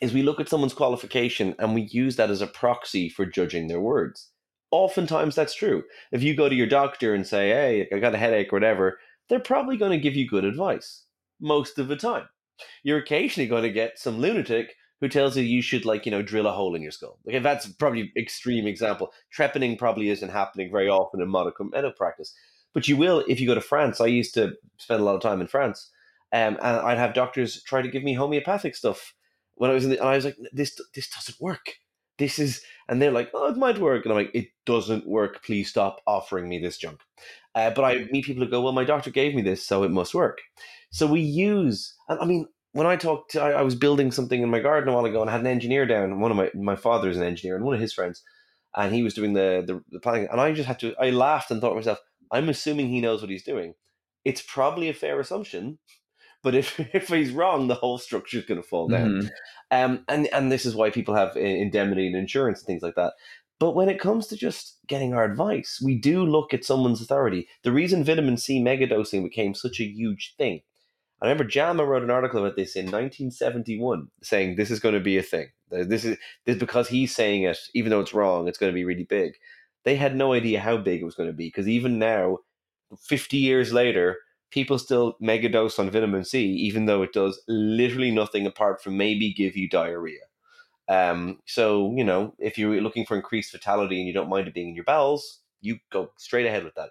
[0.00, 3.66] is we look at someone's qualification and we use that as a proxy for judging
[3.66, 4.30] their words.
[4.70, 5.82] Oftentimes that's true.
[6.12, 9.00] If you go to your doctor and say, hey, I got a headache or whatever,
[9.28, 11.04] they're probably going to give you good advice
[11.40, 12.28] most of the time.
[12.84, 16.22] You're occasionally going to get some lunatic who tells you you should like you know
[16.22, 17.18] drill a hole in your skull.
[17.28, 19.12] Okay, that's probably extreme example.
[19.36, 22.34] Trepanning probably isn't happening very often in modicum medical practice,
[22.72, 24.00] but you will if you go to France.
[24.00, 25.90] I used to spend a lot of time in France,
[26.32, 29.14] um, and I'd have doctors try to give me homeopathic stuff
[29.56, 31.74] when I was in the, and I was like, this this doesn't work.
[32.18, 35.44] This is, and they're like, oh, it might work, and I'm like, it doesn't work.
[35.44, 37.00] Please stop offering me this junk.
[37.54, 39.90] Uh, but I meet people who go, well, my doctor gave me this, so it
[39.90, 40.38] must work.
[40.90, 44.42] So we use, and I mean, when I talked, to, I, I, was building something
[44.42, 46.20] in my garden a while ago, and I had an engineer down.
[46.20, 48.22] One of my my father's an engineer, and one of his friends,
[48.74, 50.28] and he was doing the, the the planning.
[50.30, 50.94] And I just had to.
[51.00, 51.98] I laughed and thought to myself,
[52.30, 53.74] I'm assuming he knows what he's doing.
[54.24, 55.78] It's probably a fair assumption,
[56.42, 59.22] But if, if he's wrong, the whole structure is going to fall down.
[59.22, 59.30] Mhm.
[59.72, 63.14] Um, and, and this is why people have indemnity and insurance and things like that.
[63.58, 67.48] But when it comes to just getting our advice, we do look at someone's authority.
[67.64, 70.60] The reason vitamin C megadosing became such a huge thing.
[71.20, 75.00] I remember JAMA wrote an article about this in 1971, saying this is going to
[75.00, 75.48] be a thing.
[75.70, 78.84] This is this because he's saying it, even though it's wrong, it's going to be
[78.84, 79.32] really big.
[79.84, 82.38] They had no idea how big it was going to be because even now,
[83.00, 84.18] 50 years later,
[84.50, 88.96] people still mega dose on vitamin C, even though it does literally nothing apart from
[88.96, 90.20] maybe give you diarrhea.
[90.88, 94.54] Um, so, you know, if you're looking for increased vitality and you don't mind it
[94.54, 96.90] being in your bowels, you go straight ahead with that.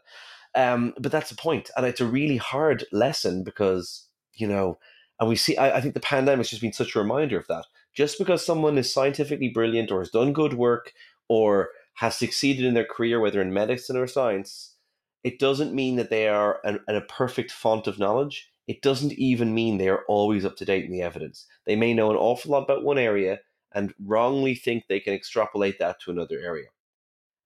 [0.54, 1.70] Um, but that's the point.
[1.78, 4.05] And it's a really hard lesson because,
[4.36, 4.78] you know,
[5.20, 7.66] and we see, I, I think the pandemic's just been such a reminder of that.
[7.94, 10.92] Just because someone is scientifically brilliant or has done good work
[11.30, 14.76] or has succeeded in their career, whether in medicine or science,
[15.24, 18.52] it doesn't mean that they are an, an, a perfect font of knowledge.
[18.68, 21.46] It doesn't even mean they are always up to date in the evidence.
[21.66, 23.40] They may know an awful lot about one area
[23.74, 26.68] and wrongly think they can extrapolate that to another area.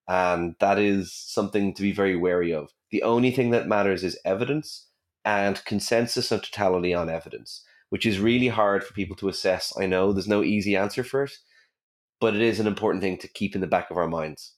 [0.07, 2.71] And that is something to be very wary of.
[2.89, 4.87] The only thing that matters is evidence
[5.25, 9.73] and consensus and totality on evidence, which is really hard for people to assess.
[9.79, 11.31] I know there's no easy answer for it,
[12.19, 14.53] but it is an important thing to keep in the back of our minds.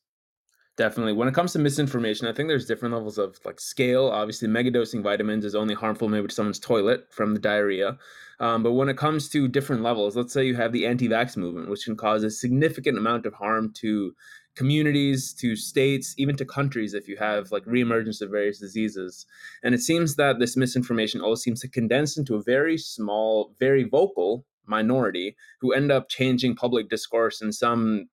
[0.77, 1.13] Definitely.
[1.13, 4.07] When it comes to misinformation, I think there's different levels of like scale.
[4.07, 7.97] Obviously, megadosing vitamins is only harmful maybe to someone's toilet from the diarrhea.
[8.39, 11.69] Um, but when it comes to different levels, let's say you have the anti-vax movement,
[11.69, 14.15] which can cause a significant amount of harm to
[14.55, 19.25] communities, to states, even to countries if you have like reemergence of various diseases.
[19.63, 23.83] And it seems that this misinformation always seems to condense into a very small, very
[23.83, 28.09] vocal minority who end up changing public discourse in some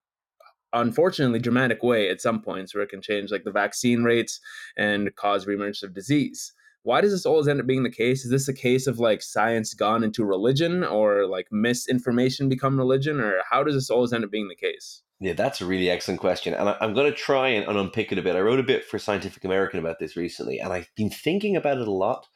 [0.72, 4.38] unfortunately dramatic way at some points where it can change like the vaccine rates
[4.76, 6.52] and cause reemergence of disease
[6.88, 8.24] why does this always end up being the case?
[8.24, 13.20] Is this a case of like science gone into religion or like misinformation become religion
[13.20, 15.02] or how does this always end up being the case?
[15.20, 18.18] Yeah that's a really excellent question and i'm going to try and, and unpick it
[18.18, 18.36] a bit.
[18.36, 21.76] I wrote a bit for scientific american about this recently and i've been thinking about
[21.76, 22.26] it a lot.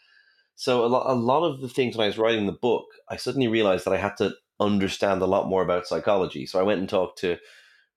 [0.54, 3.16] So a lot, a lot of the things when i was writing the book i
[3.16, 6.44] suddenly realized that i had to understand a lot more about psychology.
[6.44, 7.38] So i went and talked to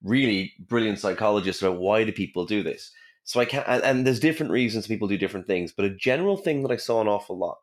[0.04, 2.91] really brilliant psychologists about why do people do this.
[3.26, 6.62] So I can't, and, there's different reasons people do different things, but a general thing
[6.62, 7.58] that I saw an awful lot,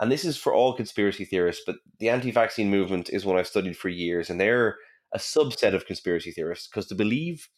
[0.00, 3.76] and this is for all conspiracy theorists, but the anti-vaccine movement is one I've studied
[3.76, 4.76] for years, and they're
[5.14, 7.48] a subset of conspiracy theorists because to believe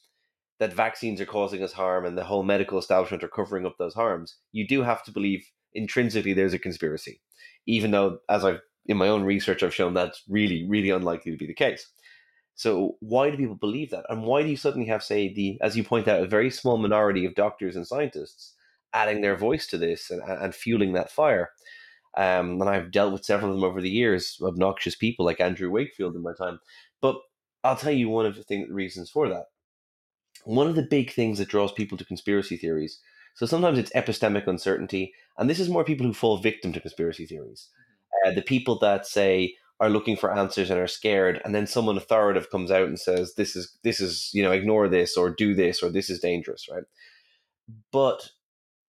[0.60, 3.94] that vaccines are causing us harm and the whole medical establishment are covering up those
[3.94, 7.20] harms, you do have to believe intrinsically there's a conspiracy,
[7.66, 11.38] even though, as I've in my own research, I've shown that's really, really unlikely to
[11.38, 11.86] be the case.
[12.58, 14.04] So why do people believe that?
[14.08, 16.76] And why do you suddenly have, say, the as you point out, a very small
[16.76, 18.54] minority of doctors and scientists
[18.92, 21.50] adding their voice to this and, and fueling that fire?
[22.16, 25.70] Um, and I've dealt with several of them over the years, obnoxious people like Andrew
[25.70, 26.58] Wakefield in my time.
[27.00, 27.20] But
[27.62, 29.44] I'll tell you one of the thing, reasons for that.
[30.42, 32.98] One of the big things that draws people to conspiracy theories.
[33.34, 37.24] So sometimes it's epistemic uncertainty, and this is more people who fall victim to conspiracy
[37.24, 37.68] theories.
[38.26, 41.96] Uh, the people that say, are looking for answers and are scared and then someone
[41.96, 45.54] authoritative comes out and says this is this is you know ignore this or do
[45.54, 46.84] this or this is dangerous right?
[47.92, 48.30] But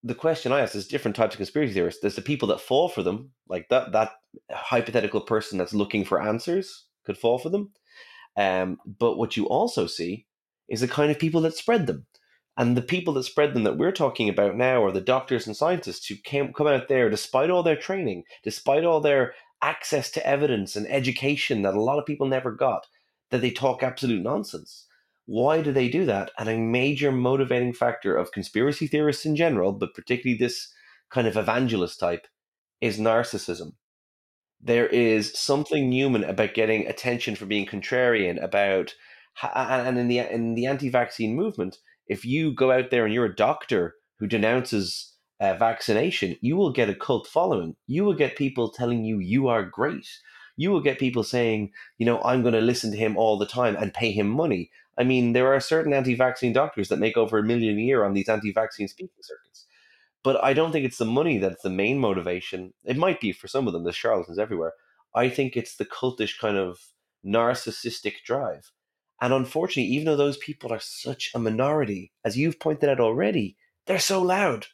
[0.02, 2.00] the question i ask is different types of conspiracy theorists.
[2.00, 4.12] There's the people that fall for them like that that
[4.50, 7.72] hypothetical person that's looking for answers could fall for them?
[8.36, 10.26] Um, but what you also see
[10.68, 12.06] is the kind of people that spread them.
[12.56, 15.56] And the people that spread them that we're talking about now are the doctors and
[15.56, 20.26] scientists who came come out there despite all their training despite all their access to
[20.26, 22.86] evidence and education that a lot of people never got,
[23.30, 24.86] that they talk absolute nonsense.
[25.26, 26.32] Why do they do that?
[26.38, 30.72] And a major motivating factor of conspiracy theorists in general, but particularly this
[31.10, 32.26] kind of evangelist type,
[32.80, 33.74] is narcissism.
[34.60, 38.94] There is something human about getting attention for being contrarian, about
[39.42, 43.34] and in the in the anti-vaccine movement, if you go out there and you're a
[43.34, 45.09] doctor who denounces
[45.40, 47.74] uh, vaccination, you will get a cult following.
[47.86, 50.06] You will get people telling you you are great.
[50.56, 53.46] You will get people saying, you know, I'm going to listen to him all the
[53.46, 54.70] time and pay him money.
[54.98, 58.04] I mean, there are certain anti vaccine doctors that make over a million a year
[58.04, 59.64] on these anti vaccine speaking circuits.
[60.22, 62.74] But I don't think it's the money that's the main motivation.
[62.84, 64.74] It might be for some of them, there's charlatans everywhere.
[65.14, 66.78] I think it's the cultish kind of
[67.26, 68.70] narcissistic drive.
[69.22, 73.56] And unfortunately, even though those people are such a minority, as you've pointed out already,
[73.86, 74.66] they're so loud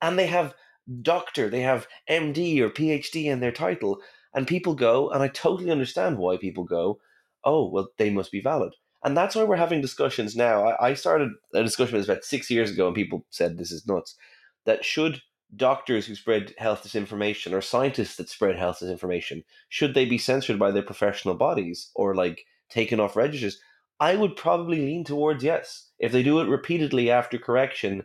[0.00, 0.54] and they have
[1.02, 4.00] doctor, they have MD or PhD in their title,
[4.34, 7.00] and people go, and I totally understand why people go,
[7.44, 8.74] oh, well, they must be valid.
[9.04, 10.64] And that's why we're having discussions now.
[10.66, 14.16] I, I started a discussion about six years ago, and people said this is nuts.
[14.64, 15.22] That should
[15.56, 20.58] doctors who spread health disinformation or scientists that spread health disinformation should they be censored
[20.58, 23.58] by their professional bodies or like taken off registers?
[24.00, 25.88] I would probably lean towards yes.
[25.98, 28.04] If they do it repeatedly after correction,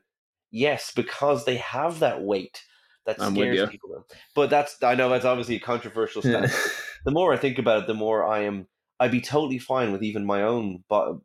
[0.54, 2.64] yes, because they have that weight
[3.06, 4.06] that I'm scares people.
[4.34, 6.45] But that's I know that's obviously a controversial Yeah.
[6.45, 6.72] stance.
[7.04, 8.68] the more I think about it, the more I am
[8.99, 11.22] I'd be totally fine with even my own bo-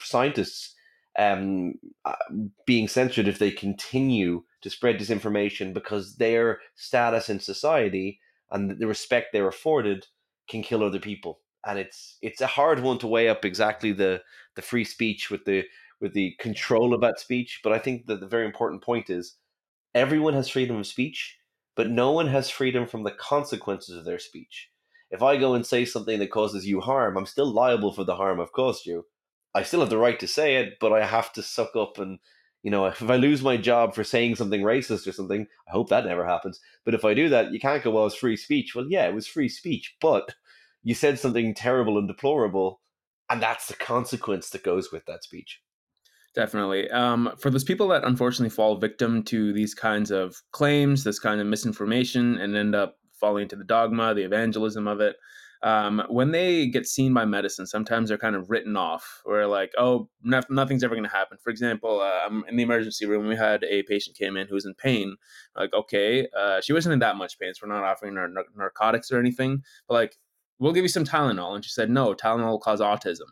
[0.00, 0.74] scientists
[1.18, 1.74] um,
[2.04, 2.14] uh,
[2.64, 8.20] being censored if they continue to spread disinformation because their status in society
[8.50, 10.06] and the respect they're afforded
[10.48, 11.40] can kill other people.
[11.66, 14.22] And it's it's a hard one to weigh up exactly the
[14.54, 15.64] the free speech with the
[16.00, 17.60] with the control of that speech.
[17.62, 19.36] But I think that the very important point is
[19.94, 21.36] everyone has freedom of speech,
[21.76, 24.68] but no one has freedom from the consequences of their speech.
[25.10, 28.16] If I go and say something that causes you harm, I'm still liable for the
[28.16, 29.06] harm I've caused you.
[29.54, 32.18] I still have the right to say it, but I have to suck up and
[32.62, 35.88] you know, if I lose my job for saying something racist or something, I hope
[35.88, 36.60] that never happens.
[36.84, 38.74] But if I do that, you can't go, well, it's free speech.
[38.74, 40.34] Well, yeah, it was free speech, but
[40.82, 42.80] you said something terrible and deplorable,
[43.30, 45.60] and that's the consequence that goes with that speech.
[46.38, 46.88] Definitely.
[46.92, 51.40] Um, for those people that unfortunately fall victim to these kinds of claims, this kind
[51.40, 55.16] of misinformation, and end up falling into the dogma, the evangelism of it,
[55.64, 59.72] um, when they get seen by medicine, sometimes they're kind of written off, or like,
[59.78, 61.38] oh, no, nothing's ever going to happen.
[61.42, 63.26] For example, uh, I'm in the emergency room.
[63.26, 65.16] We had a patient came in who was in pain.
[65.56, 69.10] Like, okay, uh, she wasn't in that much pain, so we're not offering her narcotics
[69.10, 69.64] or anything.
[69.88, 70.16] But like,
[70.60, 73.26] we'll give you some Tylenol, and she said, no, Tylenol will cause autism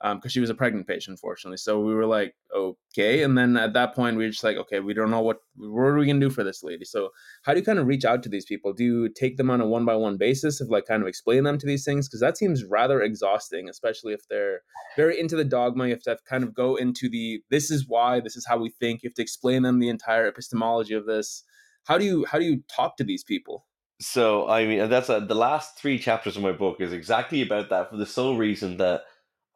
[0.00, 1.58] because um, she was a pregnant patient, fortunately.
[1.58, 3.22] So we were like, okay.
[3.22, 5.82] And then at that point, we were just like, okay, we don't know what what
[5.82, 6.86] are we gonna do for this lady.
[6.86, 7.10] So
[7.42, 8.72] how do you kind of reach out to these people?
[8.72, 11.44] Do you take them on a one by one basis of like kind of explain
[11.44, 12.08] them to these things?
[12.08, 14.60] Because that seems rather exhausting, especially if they're
[14.96, 15.84] very into the dogma.
[15.84, 18.70] You have to kind of go into the this is why, this is how we
[18.70, 19.02] think.
[19.02, 21.44] You have to explain them the entire epistemology of this.
[21.84, 23.66] How do you how do you talk to these people?
[24.00, 27.68] So I mean, that's a, the last three chapters of my book is exactly about
[27.68, 29.02] that for the sole reason that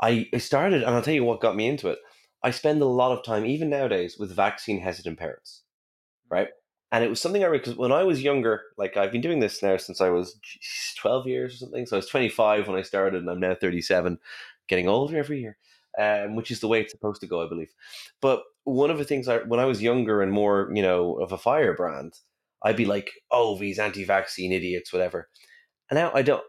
[0.03, 1.99] I I started, and I'll tell you what got me into it.
[2.42, 5.62] I spend a lot of time, even nowadays, with vaccine hesitant parents,
[6.30, 6.49] right?
[6.92, 9.62] And it was something I because when I was younger, like I've been doing this
[9.62, 10.38] now since I was
[10.99, 11.86] 12 years or something.
[11.86, 14.18] So I was 25 when I started, and I'm now 37,
[14.68, 15.59] getting older every year,
[15.99, 17.72] um, which is the way it's supposed to go, I believe.
[18.20, 21.32] But one of the things I, when I was younger and more, you know, of
[21.32, 22.14] a firebrand,
[22.62, 25.28] I'd be like, oh, these anti vaccine idiots, whatever.
[25.91, 26.43] And now I don't,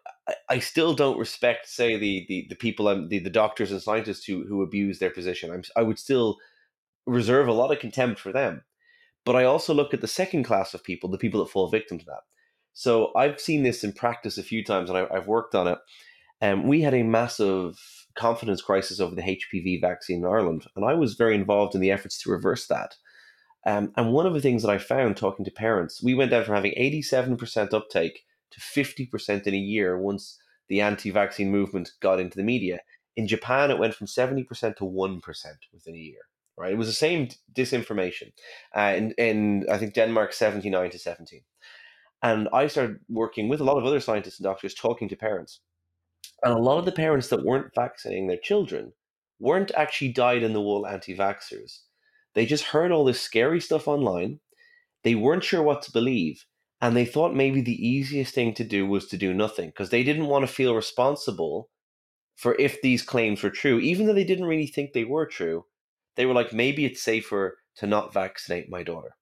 [0.49, 4.25] I, still don't respect, say, the the, the people, um, the, the doctors and scientists
[4.25, 5.51] who who abuse their position.
[5.51, 6.37] I'm, I would still
[7.05, 8.63] reserve a lot of contempt for them.
[9.25, 11.97] But I also look at the second class of people, the people that fall victim
[11.99, 12.21] to that.
[12.73, 15.79] So I've seen this in practice a few times, and I, have worked on it.
[16.41, 17.79] And um, we had a massive
[18.15, 21.91] confidence crisis over the HPV vaccine in Ireland, and I was very involved in the
[21.91, 22.95] efforts to reverse that.
[23.65, 26.43] Um, and one of the things that I found talking to parents, we went down
[26.43, 28.25] from having 87% uptake
[28.55, 32.79] to 50% in a year once the anti vaccine movement got into the media.
[33.15, 34.47] In Japan, it went from 70%
[34.77, 36.21] to 1% within a year.
[36.57, 38.31] Right, it was the same disinformation,
[38.73, 41.41] uh, in, in I think Denmark seventy nine to seventeen,
[42.23, 45.59] and I started working with a lot of other scientists and doctors, talking to parents,
[46.43, 48.93] and a lot of the parents that weren't vaccinating their children
[49.37, 51.81] weren't actually dyed in the wool anti vaxxers.
[52.35, 54.39] They just heard all this scary stuff online.
[55.03, 56.45] They weren't sure what to believe,
[56.81, 60.03] and they thought maybe the easiest thing to do was to do nothing because they
[60.03, 61.69] didn't want to feel responsible
[62.35, 65.65] for if these claims were true, even though they didn't really think they were true.
[66.15, 69.15] They were like, maybe it's safer to not vaccinate my daughter.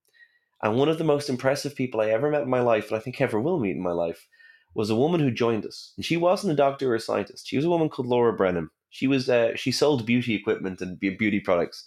[0.61, 2.99] And one of the most impressive people I ever met in my life, and I
[2.99, 4.27] think ever will meet in my life,
[4.73, 5.93] was a woman who joined us.
[5.97, 7.47] And she wasn't a doctor or a scientist.
[7.47, 8.69] She was a woman called Laura Brennan.
[8.89, 11.83] She was uh, she sold beauty equipment and beauty products.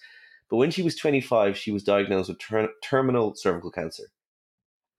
[0.51, 4.05] But when she was 25, she was diagnosed with ter- terminal cervical cancer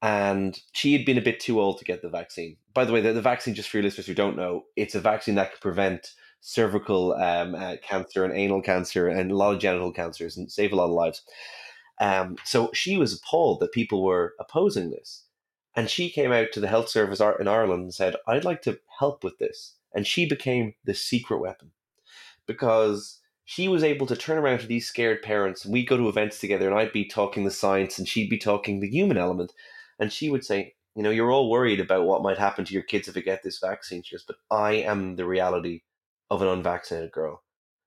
[0.02, 2.58] and she had been a bit too old to get the vaccine.
[2.74, 5.02] By the way, the, the vaccine, just for your listeners who don't know, it's a
[5.02, 9.60] vaccine that can prevent cervical um, uh, cancer and anal cancer and a lot of
[9.60, 11.24] genital cancers and save a lot of lives.
[12.00, 15.24] Um, so she was appalled that people were opposing this.
[15.76, 18.80] And she came out to the health service in Ireland and said, I'd like to
[19.00, 19.76] help with this.
[19.94, 21.72] And she became the secret weapon
[22.46, 25.64] because she was able to turn around to these scared parents.
[25.64, 28.38] And we'd go to events together and I'd be talking the science and she'd be
[28.38, 29.54] talking the human element
[30.00, 32.84] and she would say, you know, you're all worried about what might happen to your
[32.84, 34.02] kids if they get this vaccine.
[34.04, 35.82] She goes, but I am the reality
[36.30, 37.44] of an unvaccinated girl.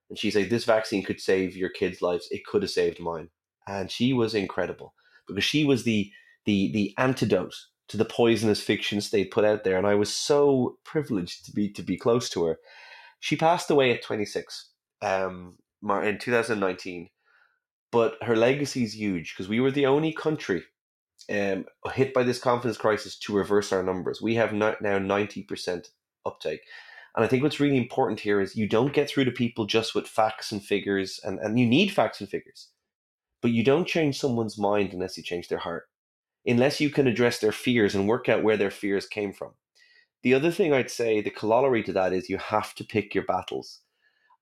[0.09, 2.29] And she said, this vaccine could save your kids' lives.
[2.31, 3.31] It could have saved mine.
[3.67, 4.95] And she was incredible
[5.27, 6.11] because she was the
[6.47, 7.55] the the antidote
[7.89, 9.77] to the poisonous fictions they put out there.
[9.77, 12.59] And I was so privileged to be to be close to her.
[13.21, 14.71] She passed away at 26
[15.03, 17.09] um, in 2019,
[17.93, 20.63] but her legacy is huge because we were the only country
[21.29, 24.23] um, hit by this confidence crisis to reverse our numbers.
[24.23, 25.89] We have now 90%
[26.27, 26.61] uptake.
[27.17, 29.95] And I think what's really important here is you don't get through to people just
[29.95, 32.69] with facts and figures, and, and you need facts and figures,
[33.43, 35.89] but you don't change someone's mind unless you change their heart,
[36.47, 39.53] unless you can address their fears and work out where their fears came from.
[40.23, 43.25] The other thing I'd say, the corollary to that is you have to pick your
[43.25, 43.81] battles.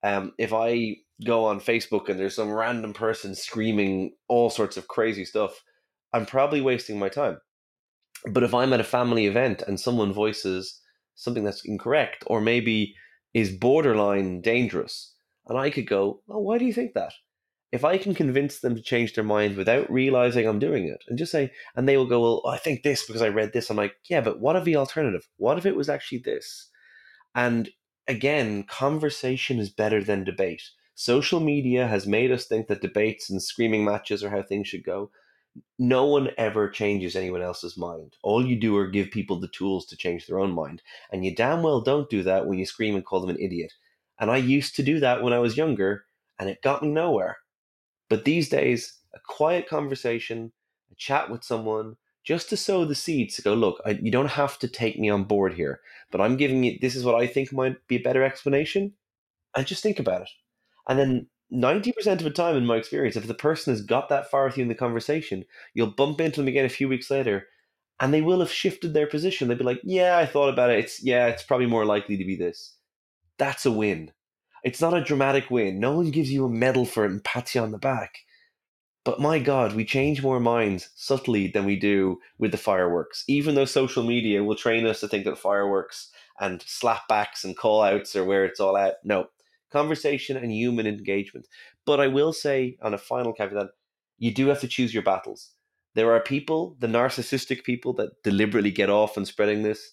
[0.02, 4.88] Um, if I go on Facebook and there's some random person screaming all sorts of
[4.88, 5.62] crazy stuff,
[6.12, 7.38] I'm probably wasting my time.
[8.26, 10.80] But if I'm at a family event and someone voices
[11.14, 12.94] something that's incorrect or maybe
[13.34, 15.14] is borderline dangerous,
[15.46, 17.12] and I could go, "Oh, why do you think that?"
[17.70, 21.18] If I can convince them to change their mind without realizing I'm doing it, and
[21.18, 23.76] just say, and they will go, "Well, I think this because I read this." I'm
[23.76, 25.28] like, "Yeah, but what if the alternative?
[25.36, 26.70] What if it was actually this?"
[27.34, 27.70] And
[28.06, 30.62] again, conversation is better than debate.
[30.94, 34.82] Social media has made us think that debates and screaming matches are how things should
[34.82, 35.10] go
[35.78, 38.16] no one ever changes anyone else's mind.
[38.22, 40.82] All you do are give people the tools to change their own mind.
[41.12, 43.72] And you damn well don't do that when you scream and call them an idiot.
[44.18, 46.04] And I used to do that when I was younger,
[46.38, 47.38] and it got me nowhere.
[48.08, 50.52] But these days, a quiet conversation,
[50.90, 54.26] a chat with someone, just to sow the seeds to go, look, I, you don't
[54.30, 55.80] have to take me on board here,
[56.10, 58.92] but I'm giving you this is what I think might be a better explanation.
[59.56, 60.28] And just think about it.
[60.88, 64.30] And then 90% of the time in my experience if the person has got that
[64.30, 67.46] far with you in the conversation you'll bump into them again a few weeks later
[68.00, 69.48] and they will have shifted their position.
[69.48, 70.78] They'll be like yeah i thought about it.
[70.78, 72.76] It's yeah it's probably more likely to be this.
[73.38, 74.12] That's a win.
[74.64, 75.78] It's not a dramatic win.
[75.80, 78.18] No one gives you a medal for it and pats you on the back.
[79.04, 83.24] But my god we change more minds subtly than we do with the fireworks.
[83.28, 87.82] Even though social media will train us to think that fireworks and slapbacks and call
[87.82, 89.28] outs are where it's all at no
[89.70, 91.46] conversation and human engagement.
[91.86, 93.68] But I will say, on a final caveat,
[94.18, 95.50] you do have to choose your battles.
[95.94, 99.92] There are people, the narcissistic people that deliberately get off on spreading this.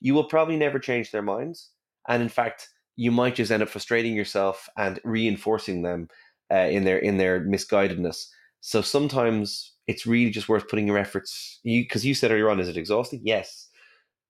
[0.00, 1.70] You will probably never change their minds.
[2.08, 6.08] And in fact, you might just end up frustrating yourself and reinforcing them
[6.50, 8.26] uh, in their in their misguidedness.
[8.60, 11.60] So sometimes it's really just worth putting your efforts.
[11.62, 13.20] You because you said earlier on, is it exhausting?
[13.24, 13.68] Yes,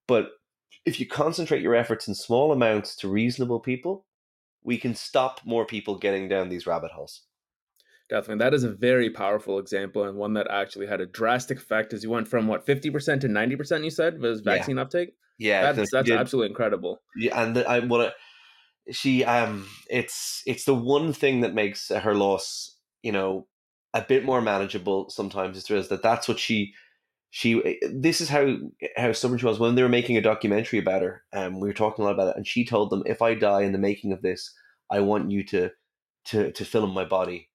[0.09, 0.30] but
[0.84, 4.05] if you concentrate your efforts in small amounts to reasonable people,
[4.66, 7.22] we can stop more people getting down these rabbit holes.
[8.10, 8.44] Definitely.
[8.44, 12.02] That is a very powerful example and one that actually had a drastic effect as
[12.02, 14.82] you went from what 50% to 90% you said was vaccine yeah.
[14.82, 15.14] uptake?
[15.38, 15.72] Yeah.
[15.72, 17.00] That's, that's did, absolutely incredible.
[17.16, 18.14] Yeah, and the, I what
[18.90, 23.46] she um it's it's the one thing that makes her loss, you know,
[23.94, 26.72] a bit more manageable sometimes is that that's what she
[27.31, 28.57] she this is how
[28.97, 29.59] how stubborn she was.
[29.59, 32.29] When they were making a documentary about her um we were talking a lot about
[32.29, 34.55] it and she told them if i die in the making of this
[34.91, 35.70] i want you to
[36.27, 37.51] to to film my body.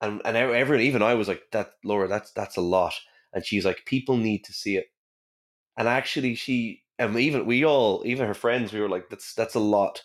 [0.00, 2.94] And and everyone even i was like that laura that's that's a lot.
[3.32, 4.86] And she's like people need to see it.
[5.76, 9.54] And actually she and even we all even her friends we were like that's that's
[9.54, 10.02] a lot.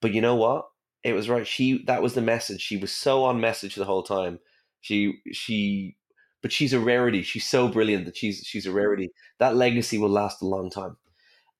[0.00, 0.66] But you know what?
[1.02, 1.46] It was right.
[1.46, 2.60] She that was the message.
[2.60, 4.38] She was so on message the whole time.
[4.80, 5.96] She she
[6.44, 7.22] but she's a rarity.
[7.22, 9.08] She's so brilliant that she's she's a rarity.
[9.38, 10.98] That legacy will last a long time.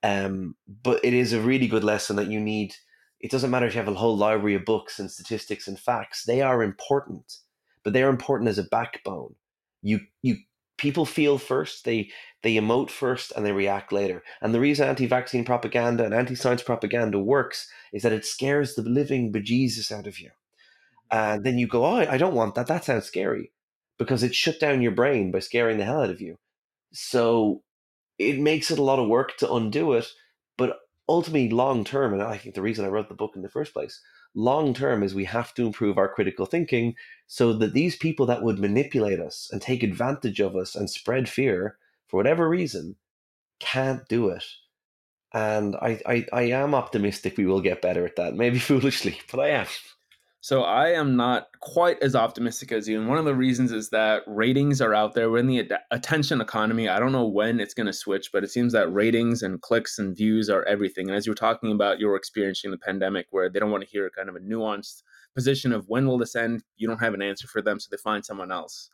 [0.02, 2.74] Um, but it is a really good lesson that you need.
[3.18, 6.24] It doesn't matter if you have a whole library of books and statistics and facts;
[6.26, 7.38] they are important,
[7.82, 9.36] but they are important as a backbone.
[9.80, 10.36] You you
[10.76, 12.10] people feel first, they
[12.42, 14.22] they emote first, and they react later.
[14.42, 19.32] And the reason anti-vaccine propaganda and anti-science propaganda works is that it scares the living
[19.32, 20.32] bejesus out of you.
[21.10, 22.66] And then you go, oh, I don't want that.
[22.66, 23.53] That sounds scary
[23.98, 26.38] because it shut down your brain by scaring the hell out of you.
[26.92, 27.62] So
[28.18, 30.06] it makes it a lot of work to undo it,
[30.56, 30.78] but
[31.08, 33.72] ultimately, long term, and I think the reason I wrote the book in the first
[33.72, 34.00] place,
[34.34, 36.94] long term is we have to improve our critical thinking
[37.26, 41.28] so that these people that would manipulate us and take advantage of us and spread
[41.28, 42.96] fear for whatever reason
[43.60, 44.44] can't do it.
[45.32, 48.34] And I, I, I am optimistic we will get better at that.
[48.34, 49.66] Maybe foolishly, but I am.
[50.44, 53.00] So I am not quite as optimistic as you.
[53.00, 55.30] And one of the reasons is that ratings are out there.
[55.30, 56.86] We're in the ad- attention economy.
[56.86, 59.98] I don't know when it's going to switch, but it seems that ratings and clicks
[59.98, 61.08] and views are everything.
[61.08, 63.84] And as you were talking about your experience in the pandemic, where they don't want
[63.84, 65.02] to hear kind of a nuanced
[65.34, 67.96] position of when will this end, you don't have an answer for them, so they
[67.96, 68.90] find someone else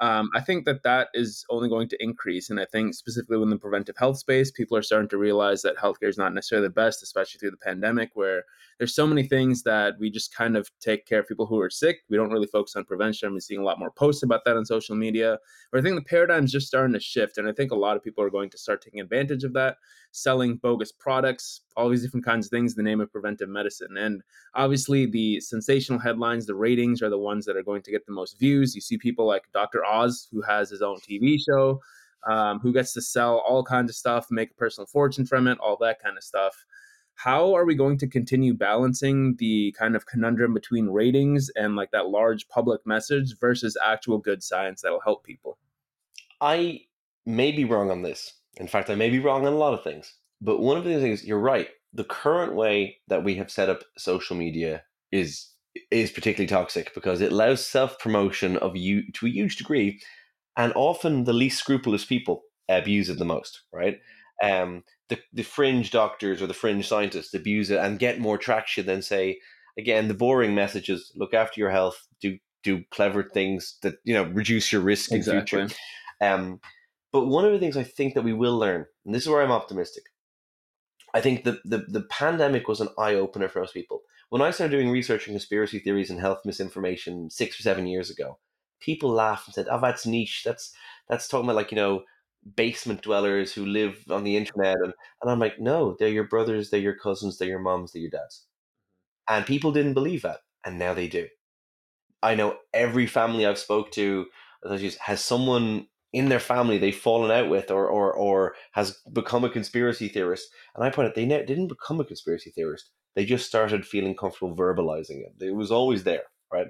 [0.00, 2.50] um, I think that that is only going to increase.
[2.50, 5.76] And I think specifically within the preventive health space, people are starting to realize that
[5.76, 8.44] healthcare is not necessarily the best, especially through the pandemic, where
[8.78, 11.70] there's so many things that we just kind of take care of people who are
[11.70, 11.98] sick.
[12.08, 13.32] We don't really focus on prevention.
[13.32, 15.38] We're seeing a lot more posts about that on social media.
[15.72, 17.38] But I think the paradigm's just starting to shift.
[17.38, 19.78] And I think a lot of people are going to start taking advantage of that,
[20.12, 23.96] selling bogus products, all these different kinds of things in the name of preventive medicine.
[23.96, 24.20] And
[24.54, 28.12] obviously, the sensational headlines, the ratings are the ones that are going to get the
[28.12, 28.74] most views.
[28.74, 29.84] You see people like Dr.
[29.84, 31.80] Oz, who has his own TV show.
[32.26, 35.58] um, who gets to sell all kinds of stuff, make a personal fortune from it,
[35.60, 36.64] all that kind of stuff.
[37.14, 41.90] How are we going to continue balancing the kind of conundrum between ratings and like
[41.90, 45.58] that large public message versus actual good science that'll help people?
[46.40, 46.82] I
[47.26, 48.34] may be wrong on this.
[48.56, 50.14] In fact, I may be wrong on a lot of things.
[50.40, 51.68] But one of the things you're right.
[51.92, 55.48] The current way that we have set up social media is
[55.90, 60.00] is particularly toxic because it allows self promotion of you to a huge degree,
[60.56, 63.62] and often the least scrupulous people abuse it the most.
[63.72, 63.98] Right?
[64.42, 68.86] Um, the the fringe doctors or the fringe scientists abuse it and get more traction
[68.86, 69.38] than say
[69.78, 71.12] again the boring messages.
[71.16, 72.06] Look after your health.
[72.20, 75.60] Do do clever things that you know reduce your risk exactly.
[75.60, 75.80] in future.
[76.20, 76.60] Um,
[77.12, 79.42] but one of the things I think that we will learn, and this is where
[79.42, 80.04] I'm optimistic,
[81.14, 84.02] I think the, the, the pandemic was an eye opener for most people.
[84.28, 88.10] When I started doing research in conspiracy theories and health misinformation six or seven years
[88.10, 88.38] ago,
[88.80, 90.42] people laughed and said, "Oh, that's niche.
[90.44, 90.72] That's
[91.08, 92.04] that's talking about like you know
[92.56, 94.92] basement dwellers who live on the internet." And,
[95.22, 98.10] and I'm like, "No, they're your brothers, they're your cousins, they're your moms, they're your
[98.10, 98.46] dads."
[99.28, 101.28] And people didn't believe that, and now they do.
[102.22, 104.26] I know every family I've spoke to
[105.00, 109.50] has someone in their family they've fallen out with or or or has become a
[109.50, 110.48] conspiracy theorist.
[110.74, 112.90] And I point out they ne- didn't become a conspiracy theorist.
[113.14, 115.34] They just started feeling comfortable verbalizing it.
[115.40, 116.68] It was always there, right?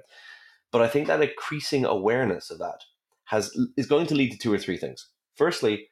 [0.71, 2.81] But I think that increasing awareness of that
[3.25, 5.07] has is going to lead to two or three things.
[5.35, 5.87] Firstly,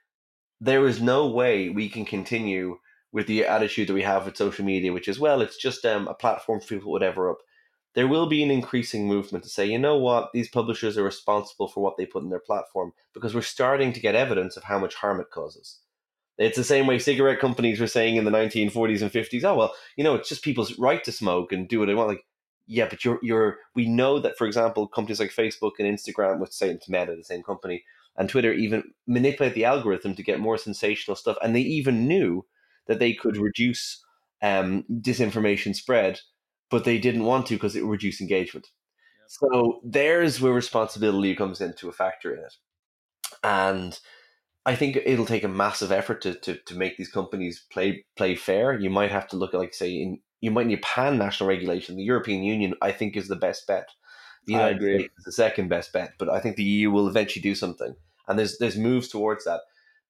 [0.60, 2.78] there is no way we can continue
[3.12, 6.08] with the attitude that we have with social media, which is well, it's just um,
[6.08, 7.38] a platform for people whatever up
[7.98, 11.68] there will be an increasing movement to say, you know what, these publishers are responsible
[11.68, 14.78] for what they put in their platform because we're starting to get evidence of how
[14.78, 15.80] much harm it causes.
[16.38, 19.74] It's the same way cigarette companies were saying in the 1940s and 50s, oh well,
[19.96, 22.10] you know, it's just people's right to smoke and do what they want.
[22.10, 22.24] Like,
[22.68, 26.52] yeah, but you're you're we know that for example, companies like Facebook and Instagram, which
[26.52, 27.84] say it's Meta, the same company,
[28.16, 31.38] and Twitter even manipulate the algorithm to get more sensational stuff.
[31.42, 32.46] And they even knew
[32.86, 34.06] that they could reduce
[34.44, 36.20] um, disinformation spread
[36.70, 38.68] but they didn't want to because it would reduce engagement.
[39.20, 39.30] Yep.
[39.30, 42.54] So there's where responsibility comes into a factor in it.
[43.44, 44.00] And
[44.66, 48.36] I think it'll take a massive effort to, to, to make these companies play play
[48.36, 48.78] fair.
[48.78, 51.96] You might have to look at like say in you might need pan national regulation.
[51.96, 53.90] The European Union, I think, is the best bet.
[54.46, 57.42] The United States is the second best bet, but I think the EU will eventually
[57.42, 57.96] do something.
[58.28, 59.62] And there's there's moves towards that.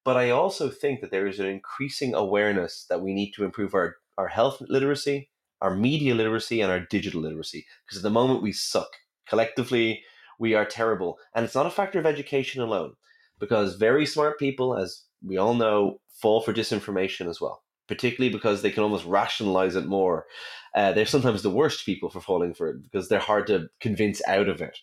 [0.03, 3.73] But I also think that there is an increasing awareness that we need to improve
[3.73, 5.29] our, our health literacy,
[5.61, 7.65] our media literacy and our digital literacy.
[7.85, 8.89] Because at the moment we suck.
[9.27, 10.03] Collectively,
[10.39, 11.17] we are terrible.
[11.35, 12.93] And it's not a factor of education alone,
[13.39, 18.61] because very smart people, as we all know, fall for disinformation as well, particularly because
[18.61, 20.25] they can almost rationalize it more.
[20.75, 24.21] Uh, they're sometimes the worst people for falling for it because they're hard to convince
[24.27, 24.77] out of it.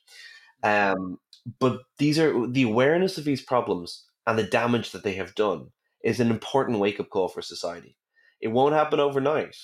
[0.62, 1.18] Um,
[1.58, 5.70] but these are the awareness of these problems and the damage that they have done
[6.02, 7.96] is an important wake up call for society.
[8.40, 9.56] It won't happen overnight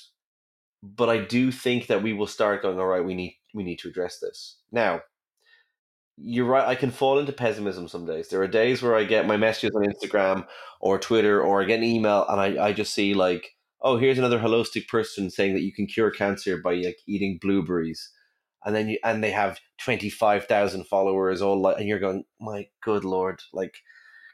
[0.83, 2.79] but I do think that we will start going.
[2.79, 5.03] All right, we need we need to address this now.
[6.17, 6.69] You're right.
[6.69, 8.29] I can fall into pessimism some days.
[8.29, 10.47] There are days where I get my messages on Instagram
[10.81, 14.19] or Twitter, or I get an email, and I, I just see like, oh, here's
[14.19, 18.11] another holistic person saying that you can cure cancer by like eating blueberries,
[18.65, 22.25] and then you and they have twenty five thousand followers, all like, and you're going,
[22.39, 23.77] my good lord, like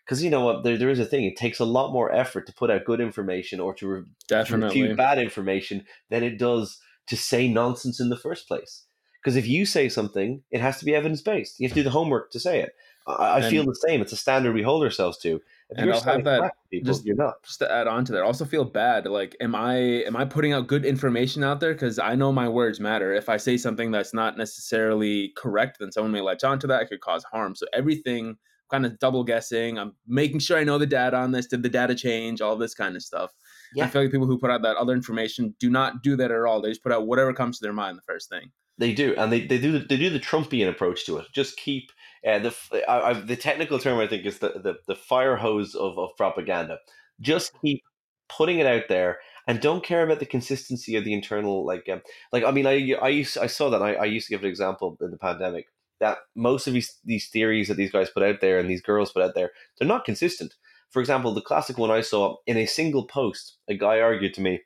[0.07, 2.47] because you know what there, there is a thing it takes a lot more effort
[2.47, 4.83] to put out good information or to, re- Definitely.
[4.83, 6.79] refute bad information than it does
[7.09, 8.85] to say nonsense in the first place
[9.23, 11.85] because if you say something it has to be evidence based you have to do
[11.85, 12.75] the homework to say it
[13.07, 16.01] i, I feel the same it's a standard we hold ourselves to if and I'll
[16.01, 17.43] have that people, just, you're not.
[17.43, 18.23] just to add on to that.
[18.23, 19.05] I also feel bad.
[19.07, 21.73] Like, am I am I putting out good information out there?
[21.73, 23.13] Because I know my words matter.
[23.13, 26.83] If I say something that's not necessarily correct, then someone may latch onto that.
[26.83, 27.57] It could cause harm.
[27.57, 28.37] So everything
[28.71, 29.79] kind of double guessing.
[29.79, 31.47] I'm making sure I know the data on this.
[31.47, 32.41] Did the data change?
[32.41, 33.33] All this kind of stuff.
[33.75, 33.85] Yeah.
[33.85, 36.43] I feel like people who put out that other information do not do that at
[36.43, 36.61] all.
[36.61, 38.51] They just put out whatever comes to their mind the first thing.
[38.79, 41.27] They do, and they, they do they do the Trumpian approach to it.
[41.33, 41.91] Just keep
[42.27, 42.55] uh, the
[42.89, 46.11] I, I, the technical term I think is the, the, the fire hose of, of
[46.17, 46.79] propaganda.
[47.21, 47.83] Just keep
[48.29, 52.03] putting it out there and don't care about the consistency of the internal like um,
[52.33, 54.51] like I mean I I used I saw that I, I used to give an
[54.51, 55.69] example in the pandemic
[56.01, 59.13] that most of these these theories that these guys put out there and these girls
[59.13, 60.55] put out there, they're not consistent.
[60.91, 64.41] For example, the classic one I saw in a single post, a guy argued to
[64.41, 64.61] me.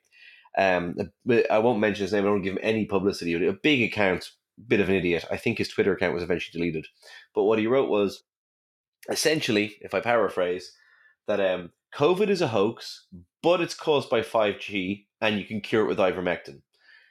[0.57, 0.95] Um,
[1.49, 2.23] I won't mention his name.
[2.23, 3.33] I don't give him any publicity.
[3.33, 4.31] A big account,
[4.67, 5.25] bit of an idiot.
[5.31, 6.87] I think his Twitter account was eventually deleted.
[7.33, 8.23] But what he wrote was,
[9.09, 10.73] essentially, if I paraphrase,
[11.27, 13.07] that um, COVID is a hoax,
[13.41, 16.61] but it's caused by five G, and you can cure it with ivermectin.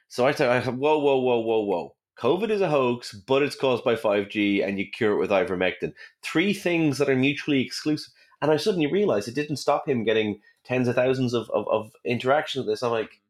[0.07, 1.95] So I thought, whoa, whoa, whoa, whoa, whoa.
[2.17, 5.93] COVID is a hoax, but it's caused by 5G and you cure it with ivermectin.
[6.21, 8.13] Three things that are mutually exclusive.
[8.41, 11.91] And I suddenly realized it didn't stop him getting tens of thousands of, of, of
[12.05, 12.83] interactions with this.
[12.83, 13.21] I'm like,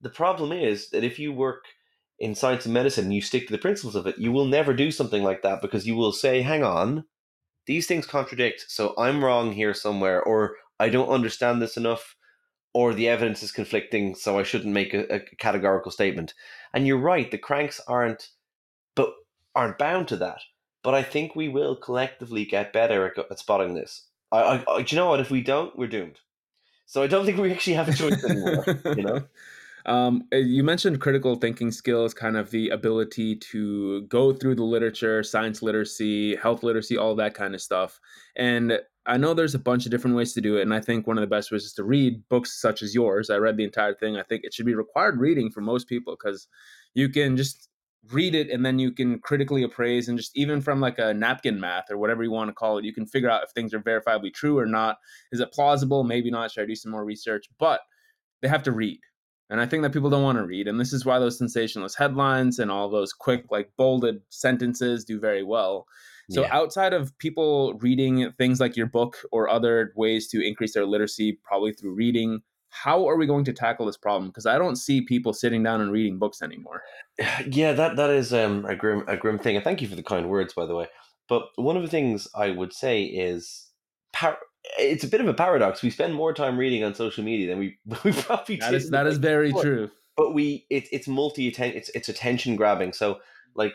[0.00, 1.64] the problem is that if you work
[2.18, 4.72] in science and medicine and you stick to the principles of it, you will never
[4.72, 7.04] do something like that because you will say, hang on,
[7.66, 8.66] these things contradict.
[8.68, 12.16] So I'm wrong here somewhere, or I don't understand this enough,
[12.74, 14.14] or the evidence is conflicting.
[14.14, 16.34] So I shouldn't make a, a categorical statement.
[16.74, 18.30] And you're right, the cranks aren't,
[18.94, 19.14] but
[19.54, 20.40] aren't bound to that.
[20.82, 24.06] But I think we will collectively get better at, at spotting this.
[24.30, 25.20] I, I, I, do you know what?
[25.20, 26.20] If we don't, we're doomed.
[26.86, 28.64] So I don't think we actually have a choice anymore.
[28.84, 29.24] you know.
[29.86, 34.64] Um, eh, you mentioned critical thinking skills, kind of the ability to go through the
[34.64, 38.00] literature, science literacy, health literacy, all that kind of stuff.
[38.34, 40.62] And I know there's a bunch of different ways to do it.
[40.62, 43.30] And I think one of the best ways is to read books such as yours.
[43.30, 44.16] I read the entire thing.
[44.16, 46.48] I think it should be required reading for most people because
[46.94, 47.68] you can just
[48.12, 51.58] read it and then you can critically appraise and just even from like a napkin
[51.58, 53.80] math or whatever you want to call it, you can figure out if things are
[53.80, 54.98] verifiably true or not.
[55.32, 56.04] Is it plausible?
[56.04, 56.50] Maybe not.
[56.50, 57.46] Should I do some more research?
[57.58, 57.80] But
[58.42, 59.00] they have to read
[59.50, 60.68] and I think that people don't want to read.
[60.68, 65.20] And this is why those sensationalist headlines and all those quick, like bolded sentences do
[65.20, 65.86] very well.
[66.30, 66.48] So, yeah.
[66.52, 71.38] outside of people reading things like your book or other ways to increase their literacy,
[71.44, 72.42] probably through reading,
[72.74, 74.30] how are we going to tackle this problem?
[74.30, 76.82] Because I don't see people sitting down and reading books anymore.
[77.46, 79.54] Yeah, that that is um, a grim a grim thing.
[79.54, 80.88] And thank you for the kind words, by the way.
[81.28, 83.70] But one of the things I would say is
[84.12, 84.38] par-
[84.78, 85.82] it's a bit of a paradox.
[85.82, 89.06] We spend more time reading on social media than we we probably that is that
[89.06, 89.62] is very before.
[89.62, 89.90] true.
[90.16, 92.92] But we it, it's multi it's it's attention grabbing.
[92.92, 93.20] So
[93.54, 93.74] like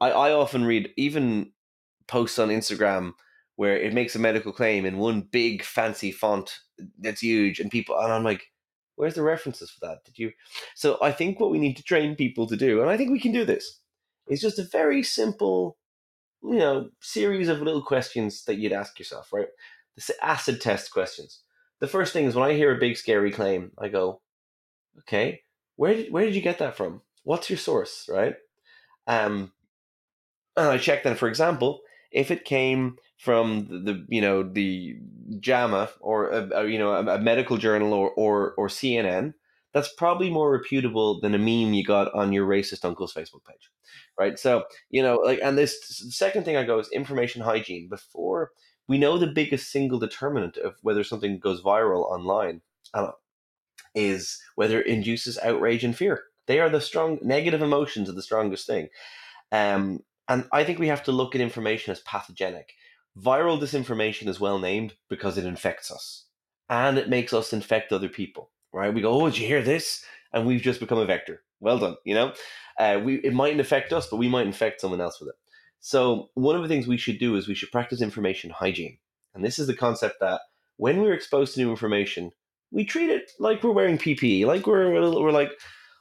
[0.00, 1.52] I I often read even
[2.06, 3.12] posts on Instagram
[3.56, 6.58] where it makes a medical claim in one big fancy font
[6.98, 8.44] that's huge and people and I'm like
[8.96, 10.30] where's the references for that did you
[10.74, 13.18] so i think what we need to train people to do and i think we
[13.18, 13.80] can do this
[14.28, 15.78] is just a very simple
[16.42, 19.48] you know series of little questions that you'd ask yourself right
[19.96, 21.40] the acid test questions.
[21.80, 24.20] The first thing is when I hear a big scary claim, I go,
[25.00, 25.40] okay,
[25.76, 27.02] where did where did you get that from?
[27.24, 28.34] What's your source, right?
[29.06, 29.52] Um,
[30.56, 31.80] and I check then, for example,
[32.12, 34.96] if it came from the, you know the
[35.40, 39.34] JAMA or a, a you know a, a, medical journal or, or or CNN,
[39.72, 43.70] that's probably more reputable than a meme you got on your racist uncle's Facebook page,
[44.18, 44.38] right?
[44.38, 45.78] So you know, like, and this
[46.10, 47.88] second thing I go is information hygiene.
[47.88, 48.50] Before
[48.88, 52.60] we know the biggest single determinant of whether something goes viral online
[52.94, 53.12] uh,
[53.94, 56.24] is whether it induces outrage and fear.
[56.46, 58.88] They are the strong negative emotions are the strongest thing.
[59.52, 62.74] Um, and I think we have to look at information as pathogenic.
[63.18, 66.26] Viral disinformation is well named because it infects us
[66.68, 68.94] and it makes us infect other people, right?
[68.94, 70.04] We go, oh, did you hear this?
[70.32, 71.42] And we've just become a vector.
[71.60, 72.32] Well done, you know?
[72.78, 75.34] Uh, we It mightn't affect us, but we might infect someone else with it.
[75.80, 78.98] So, one of the things we should do is we should practice information hygiene.
[79.34, 80.40] And this is the concept that
[80.76, 82.30] when we're exposed to new information,
[82.70, 85.50] we treat it like we're wearing PPE, like we're, we're like,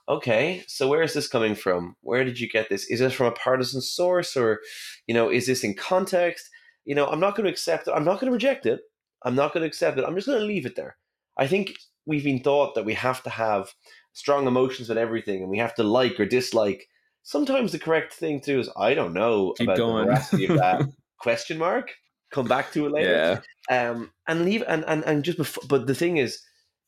[0.10, 1.96] okay, so where is this coming from?
[2.02, 2.90] Where did you get this?
[2.90, 4.60] Is this from a partisan source or,
[5.08, 6.50] you know, is this in context?
[6.86, 7.94] You know, I'm not going to accept it.
[7.96, 8.82] I'm not going to reject it.
[9.24, 10.06] I'm not going to accept it.
[10.06, 10.98] I'm just going to leave it there.
[11.38, 11.76] I think
[12.06, 13.74] we've been taught that we have to have
[14.14, 16.88] strong emotions with everything and we have to like or dislike
[17.24, 20.06] sometimes the correct thing to do is I don't know Keep about going.
[20.08, 20.82] the veracity of that
[21.20, 21.92] question mark.
[22.32, 23.42] Come back to it later.
[23.70, 23.90] Yeah.
[23.90, 26.42] Um, and leave and, and and just before, but the thing is,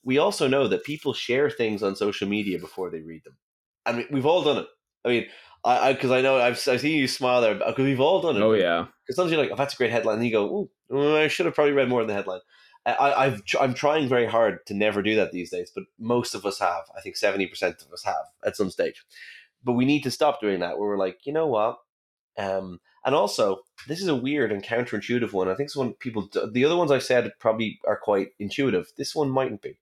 [0.03, 3.37] we also know that people share things on social media before they read them,
[3.85, 4.67] I mean, we've all done it.
[5.05, 5.25] I mean,
[5.65, 8.37] I because I, I, know I've I've seen you smile there because we've all done
[8.37, 8.41] it.
[8.41, 8.85] Oh yeah.
[9.05, 11.45] Because sometimes you're like, oh, that's a great headline, and you go, oh, I should
[11.45, 12.41] have probably read more of the headline.
[12.85, 16.45] I, I've I'm trying very hard to never do that these days, but most of
[16.45, 16.83] us have.
[16.97, 19.05] I think seventy percent of us have at some stage
[19.63, 20.77] but we need to stop doing that.
[20.77, 21.77] Where we're like, you know what?
[22.37, 25.47] Um, and also, this is a weird and counterintuitive one.
[25.47, 26.29] I think it's one people.
[26.51, 28.91] The other ones I said probably are quite intuitive.
[28.97, 29.77] This one mightn't be.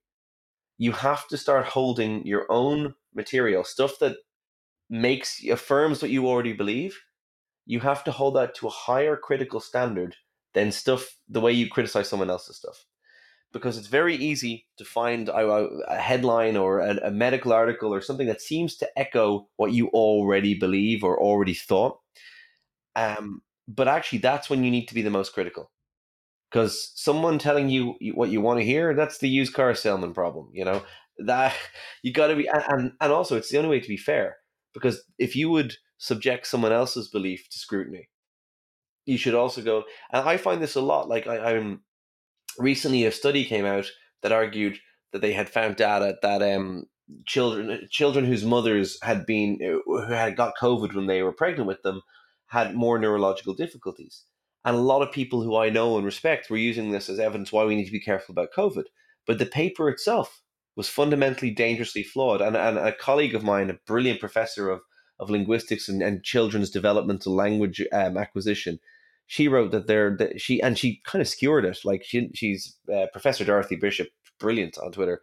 [0.78, 4.16] You have to start holding your own material, stuff that
[4.90, 6.98] makes affirms what you already believe.
[7.66, 10.16] You have to hold that to a higher critical standard
[10.54, 12.84] than stuff the way you criticize someone else's stuff
[13.52, 15.46] because it's very easy to find a,
[15.88, 19.88] a headline or a, a, medical article or something that seems to echo what you
[19.88, 21.98] already believe or already thought.
[22.96, 25.70] Um, but actually, that's when you need to be the most critical.
[26.52, 30.50] Because someone telling you what you want to hear, that's the used car salesman problem.
[30.52, 30.82] You know
[31.18, 31.54] that
[32.02, 34.36] you got to be, and and also it's the only way to be fair.
[34.74, 38.08] Because if you would subject someone else's belief to scrutiny,
[39.06, 39.84] you should also go.
[40.12, 41.08] And I find this a lot.
[41.08, 41.82] Like I, I'm
[42.58, 43.90] recently a study came out
[44.22, 44.78] that argued
[45.12, 46.84] that they had found data that um,
[47.26, 51.82] children children whose mothers had been who had got COVID when they were pregnant with
[51.82, 52.02] them
[52.46, 54.24] had more neurological difficulties.
[54.64, 57.50] And a lot of people who I know and respect were using this as evidence
[57.52, 58.84] why we need to be careful about COVID.
[59.26, 60.42] But the paper itself
[60.76, 62.40] was fundamentally dangerously flawed.
[62.40, 64.80] And, and a colleague of mine, a brilliant professor of,
[65.18, 68.78] of linguistics and, and children's developmental language um, acquisition,
[69.26, 71.78] she wrote that there that she and she kind of skewered it.
[71.84, 74.08] Like she she's uh, Professor Dorothy Bishop,
[74.38, 75.22] brilliant on Twitter,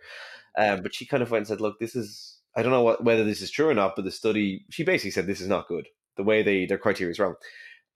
[0.58, 3.04] um, but she kind of went and said, "Look, this is I don't know what,
[3.04, 5.68] whether this is true or not, but the study she basically said this is not
[5.68, 5.88] good.
[6.18, 7.36] The way they their criteria is wrong."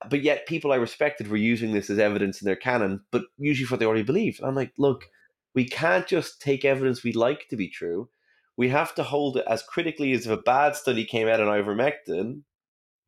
[0.09, 3.65] But yet, people I respected were using this as evidence in their canon, but usually
[3.65, 4.41] for what they already believed.
[4.43, 5.05] I'm like, look,
[5.55, 8.09] we can't just take evidence we like to be true.
[8.57, 11.47] We have to hold it as critically as if a bad study came out on
[11.47, 12.41] ivermectin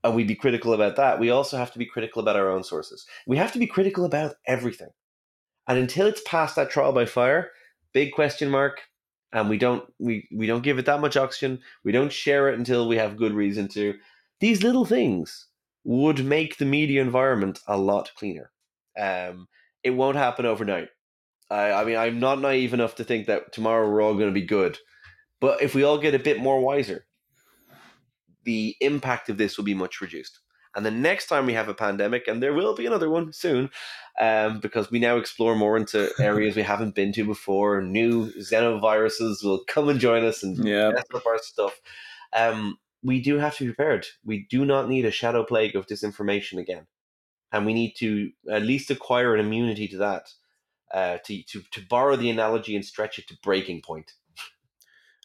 [0.05, 1.19] and we'd be critical about that.
[1.19, 3.05] We also have to be critical about our own sources.
[3.25, 4.89] We have to be critical about everything.
[5.67, 7.51] And until it's past that trial by fire,
[7.91, 8.81] big question mark,
[9.33, 11.59] and we don't we, we don't give it that much oxygen.
[11.83, 13.95] We don't share it until we have good reason to.
[14.39, 15.47] These little things
[15.85, 18.51] would make the media environment a lot cleaner.
[18.99, 19.47] Um,
[19.83, 20.89] it won't happen overnight.
[21.49, 24.39] I, I mean, I'm not naive enough to think that tomorrow we're all going to
[24.39, 24.79] be good.
[25.39, 27.05] But if we all get a bit more wiser,
[28.43, 30.39] the impact of this will be much reduced.
[30.75, 33.69] And the next time we have a pandemic, and there will be another one soon,
[34.19, 37.81] um, because we now explore more into areas we haven't been to before.
[37.81, 40.89] New xenoviruses will come and join us and Yeah.
[40.89, 41.79] mess up our stuff.
[42.33, 44.07] Um, we do have to be prepared.
[44.25, 46.87] We do not need a shadow plague of disinformation again,
[47.51, 50.29] and we need to at least acquire an immunity to that.
[50.93, 54.13] Uh, to, to to borrow the analogy and stretch it to breaking point.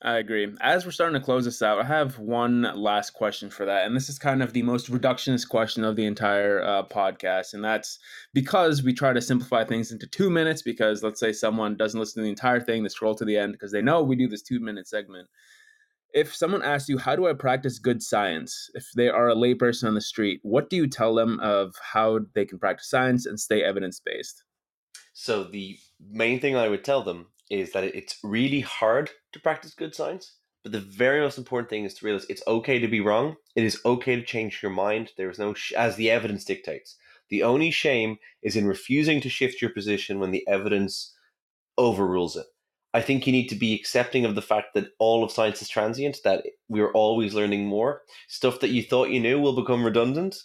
[0.03, 0.51] I agree.
[0.63, 3.87] As we're starting to close this out, I have one last question for that.
[3.87, 7.53] And this is kind of the most reductionist question of the entire uh, podcast.
[7.53, 7.99] And that's
[8.33, 10.63] because we try to simplify things into two minutes.
[10.63, 13.53] Because let's say someone doesn't listen to the entire thing, they scroll to the end
[13.53, 15.29] because they know we do this two minute segment.
[16.13, 18.71] If someone asks you, How do I practice good science?
[18.75, 22.21] If they are a layperson on the street, what do you tell them of how
[22.35, 24.45] they can practice science and stay evidence based?
[25.13, 29.75] So the main thing I would tell them is that it's really hard to practice
[29.75, 30.37] good science.
[30.63, 33.37] But the very most important thing is to realize it's okay to be wrong.
[33.57, 35.13] It is okay to change your mind.
[35.17, 36.97] There is no, sh- as the evidence dictates.
[37.31, 41.17] The only shame is in refusing to shift your position when the evidence
[41.79, 42.47] overrules it.
[42.93, 45.69] I think you need to be accepting of the fact that all of science is
[45.69, 48.03] transient, that we're always learning more.
[48.29, 50.37] Stuff that you thought you knew will become redundant,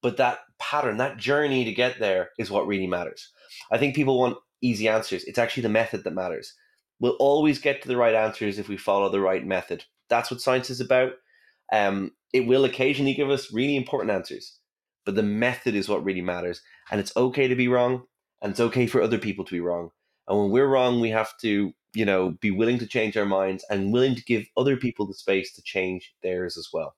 [0.00, 3.30] but that pattern, that journey to get there is what really matters.
[3.70, 5.24] I think people want easy answers.
[5.24, 6.54] It's actually the method that matters.
[6.98, 9.84] We'll always get to the right answers if we follow the right method.
[10.08, 11.12] That's what science is about.
[11.72, 14.58] Um, it will occasionally give us really important answers,
[15.04, 16.62] but the method is what really matters.
[16.90, 18.04] And it's okay to be wrong,
[18.40, 19.90] and it's okay for other people to be wrong.
[20.28, 23.64] And when we're wrong, we have to, you know, be willing to change our minds
[23.70, 26.94] and willing to give other people the space to change theirs as well.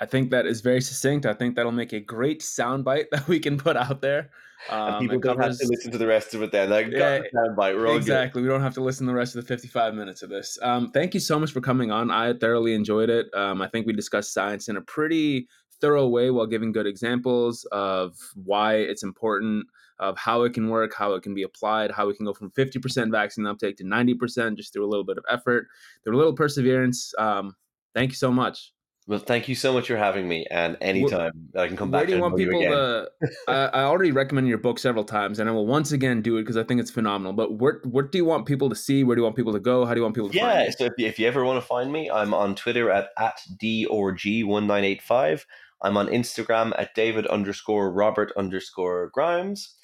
[0.00, 1.26] I think that is very succinct.
[1.26, 4.30] I think that'll make a great soundbite that we can put out there.
[4.70, 6.70] and Um, people it don't have to listen to the rest of it then.
[6.70, 7.74] Like, Yeah, the soundbite.
[7.74, 7.96] All good.
[7.96, 8.42] exactly.
[8.42, 10.58] We don't have to listen to the rest of the 55 minutes of this.
[10.62, 12.10] Um, thank you so much for coming on.
[12.10, 13.32] I thoroughly enjoyed it.
[13.34, 15.48] Um, I think we discussed science in a pretty
[15.80, 19.66] thorough way while giving good examples of why it's important,
[20.00, 22.50] of how it can work, how it can be applied, how we can go from
[22.50, 25.66] 50% vaccine uptake to 90% just through a little bit of effort,
[26.04, 27.12] through a little perseverance.
[27.18, 27.54] Um,
[27.94, 28.72] thank you so much.
[29.08, 30.46] Well, thank you so much for having me.
[30.50, 33.10] And anytime that I can come Where back do you want know you to?
[33.48, 36.42] I, I already recommended your book several times, and I will once again do it
[36.42, 37.32] because I think it's phenomenal.
[37.32, 39.04] But where what do you want people to see?
[39.04, 39.86] Where do you want people to go?
[39.86, 40.72] How do you want people to find Yeah, you?
[40.72, 43.40] so if you, if you ever want to find me, I'm on Twitter at, at
[43.62, 45.46] DRG1985.
[45.80, 49.74] I'm on Instagram at David underscore Robert underscore Grimes.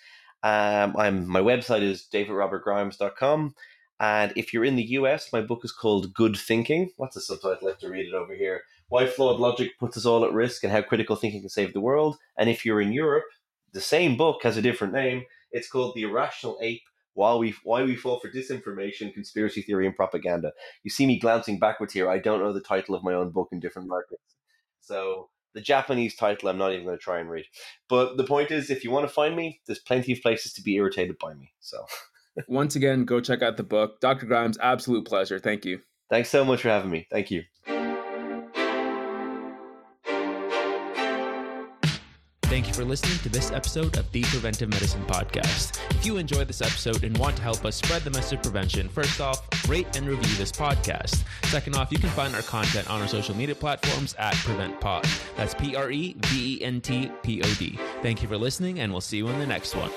[0.44, 3.54] Um, I'm my website is davidrobertgrimes.com.
[3.98, 6.90] And if you're in the US, my book is called Good Thinking.
[6.98, 7.68] What's the subtitle?
[7.68, 8.60] I have to read it over here.
[8.88, 11.80] Why flawed logic puts us all at risk and how critical thinking can save the
[11.80, 12.18] world.
[12.36, 13.24] And if you're in Europe,
[13.72, 15.24] the same book has a different name.
[15.50, 16.82] It's called The Irrational Ape
[17.14, 20.52] Why We, Why we Fall for Disinformation, Conspiracy Theory, and Propaganda.
[20.82, 22.10] You see me glancing backwards here.
[22.10, 24.36] I don't know the title of my own book in different markets.
[24.80, 27.46] So the Japanese title, I'm not even going to try and read.
[27.88, 30.62] But the point is, if you want to find me, there's plenty of places to
[30.62, 31.52] be irritated by me.
[31.60, 31.86] So
[32.48, 34.00] Once again, go check out the book.
[34.00, 34.26] Dr.
[34.26, 35.38] Grimes, absolute pleasure.
[35.38, 35.80] Thank you.
[36.10, 37.06] thanks so much for having me.
[37.10, 37.42] Thank you.
[42.54, 45.80] Thank you for listening to this episode of the Preventive Medicine Podcast.
[45.90, 48.88] If you enjoyed this episode and want to help us spread the message of prevention,
[48.88, 51.24] first off, rate and review this podcast.
[51.46, 55.02] Second off, you can find our content on our social media platforms at PreventPod.
[55.36, 57.76] That's P R E V E N T P O D.
[58.02, 59.90] Thank you for listening, and we'll see you in the next one.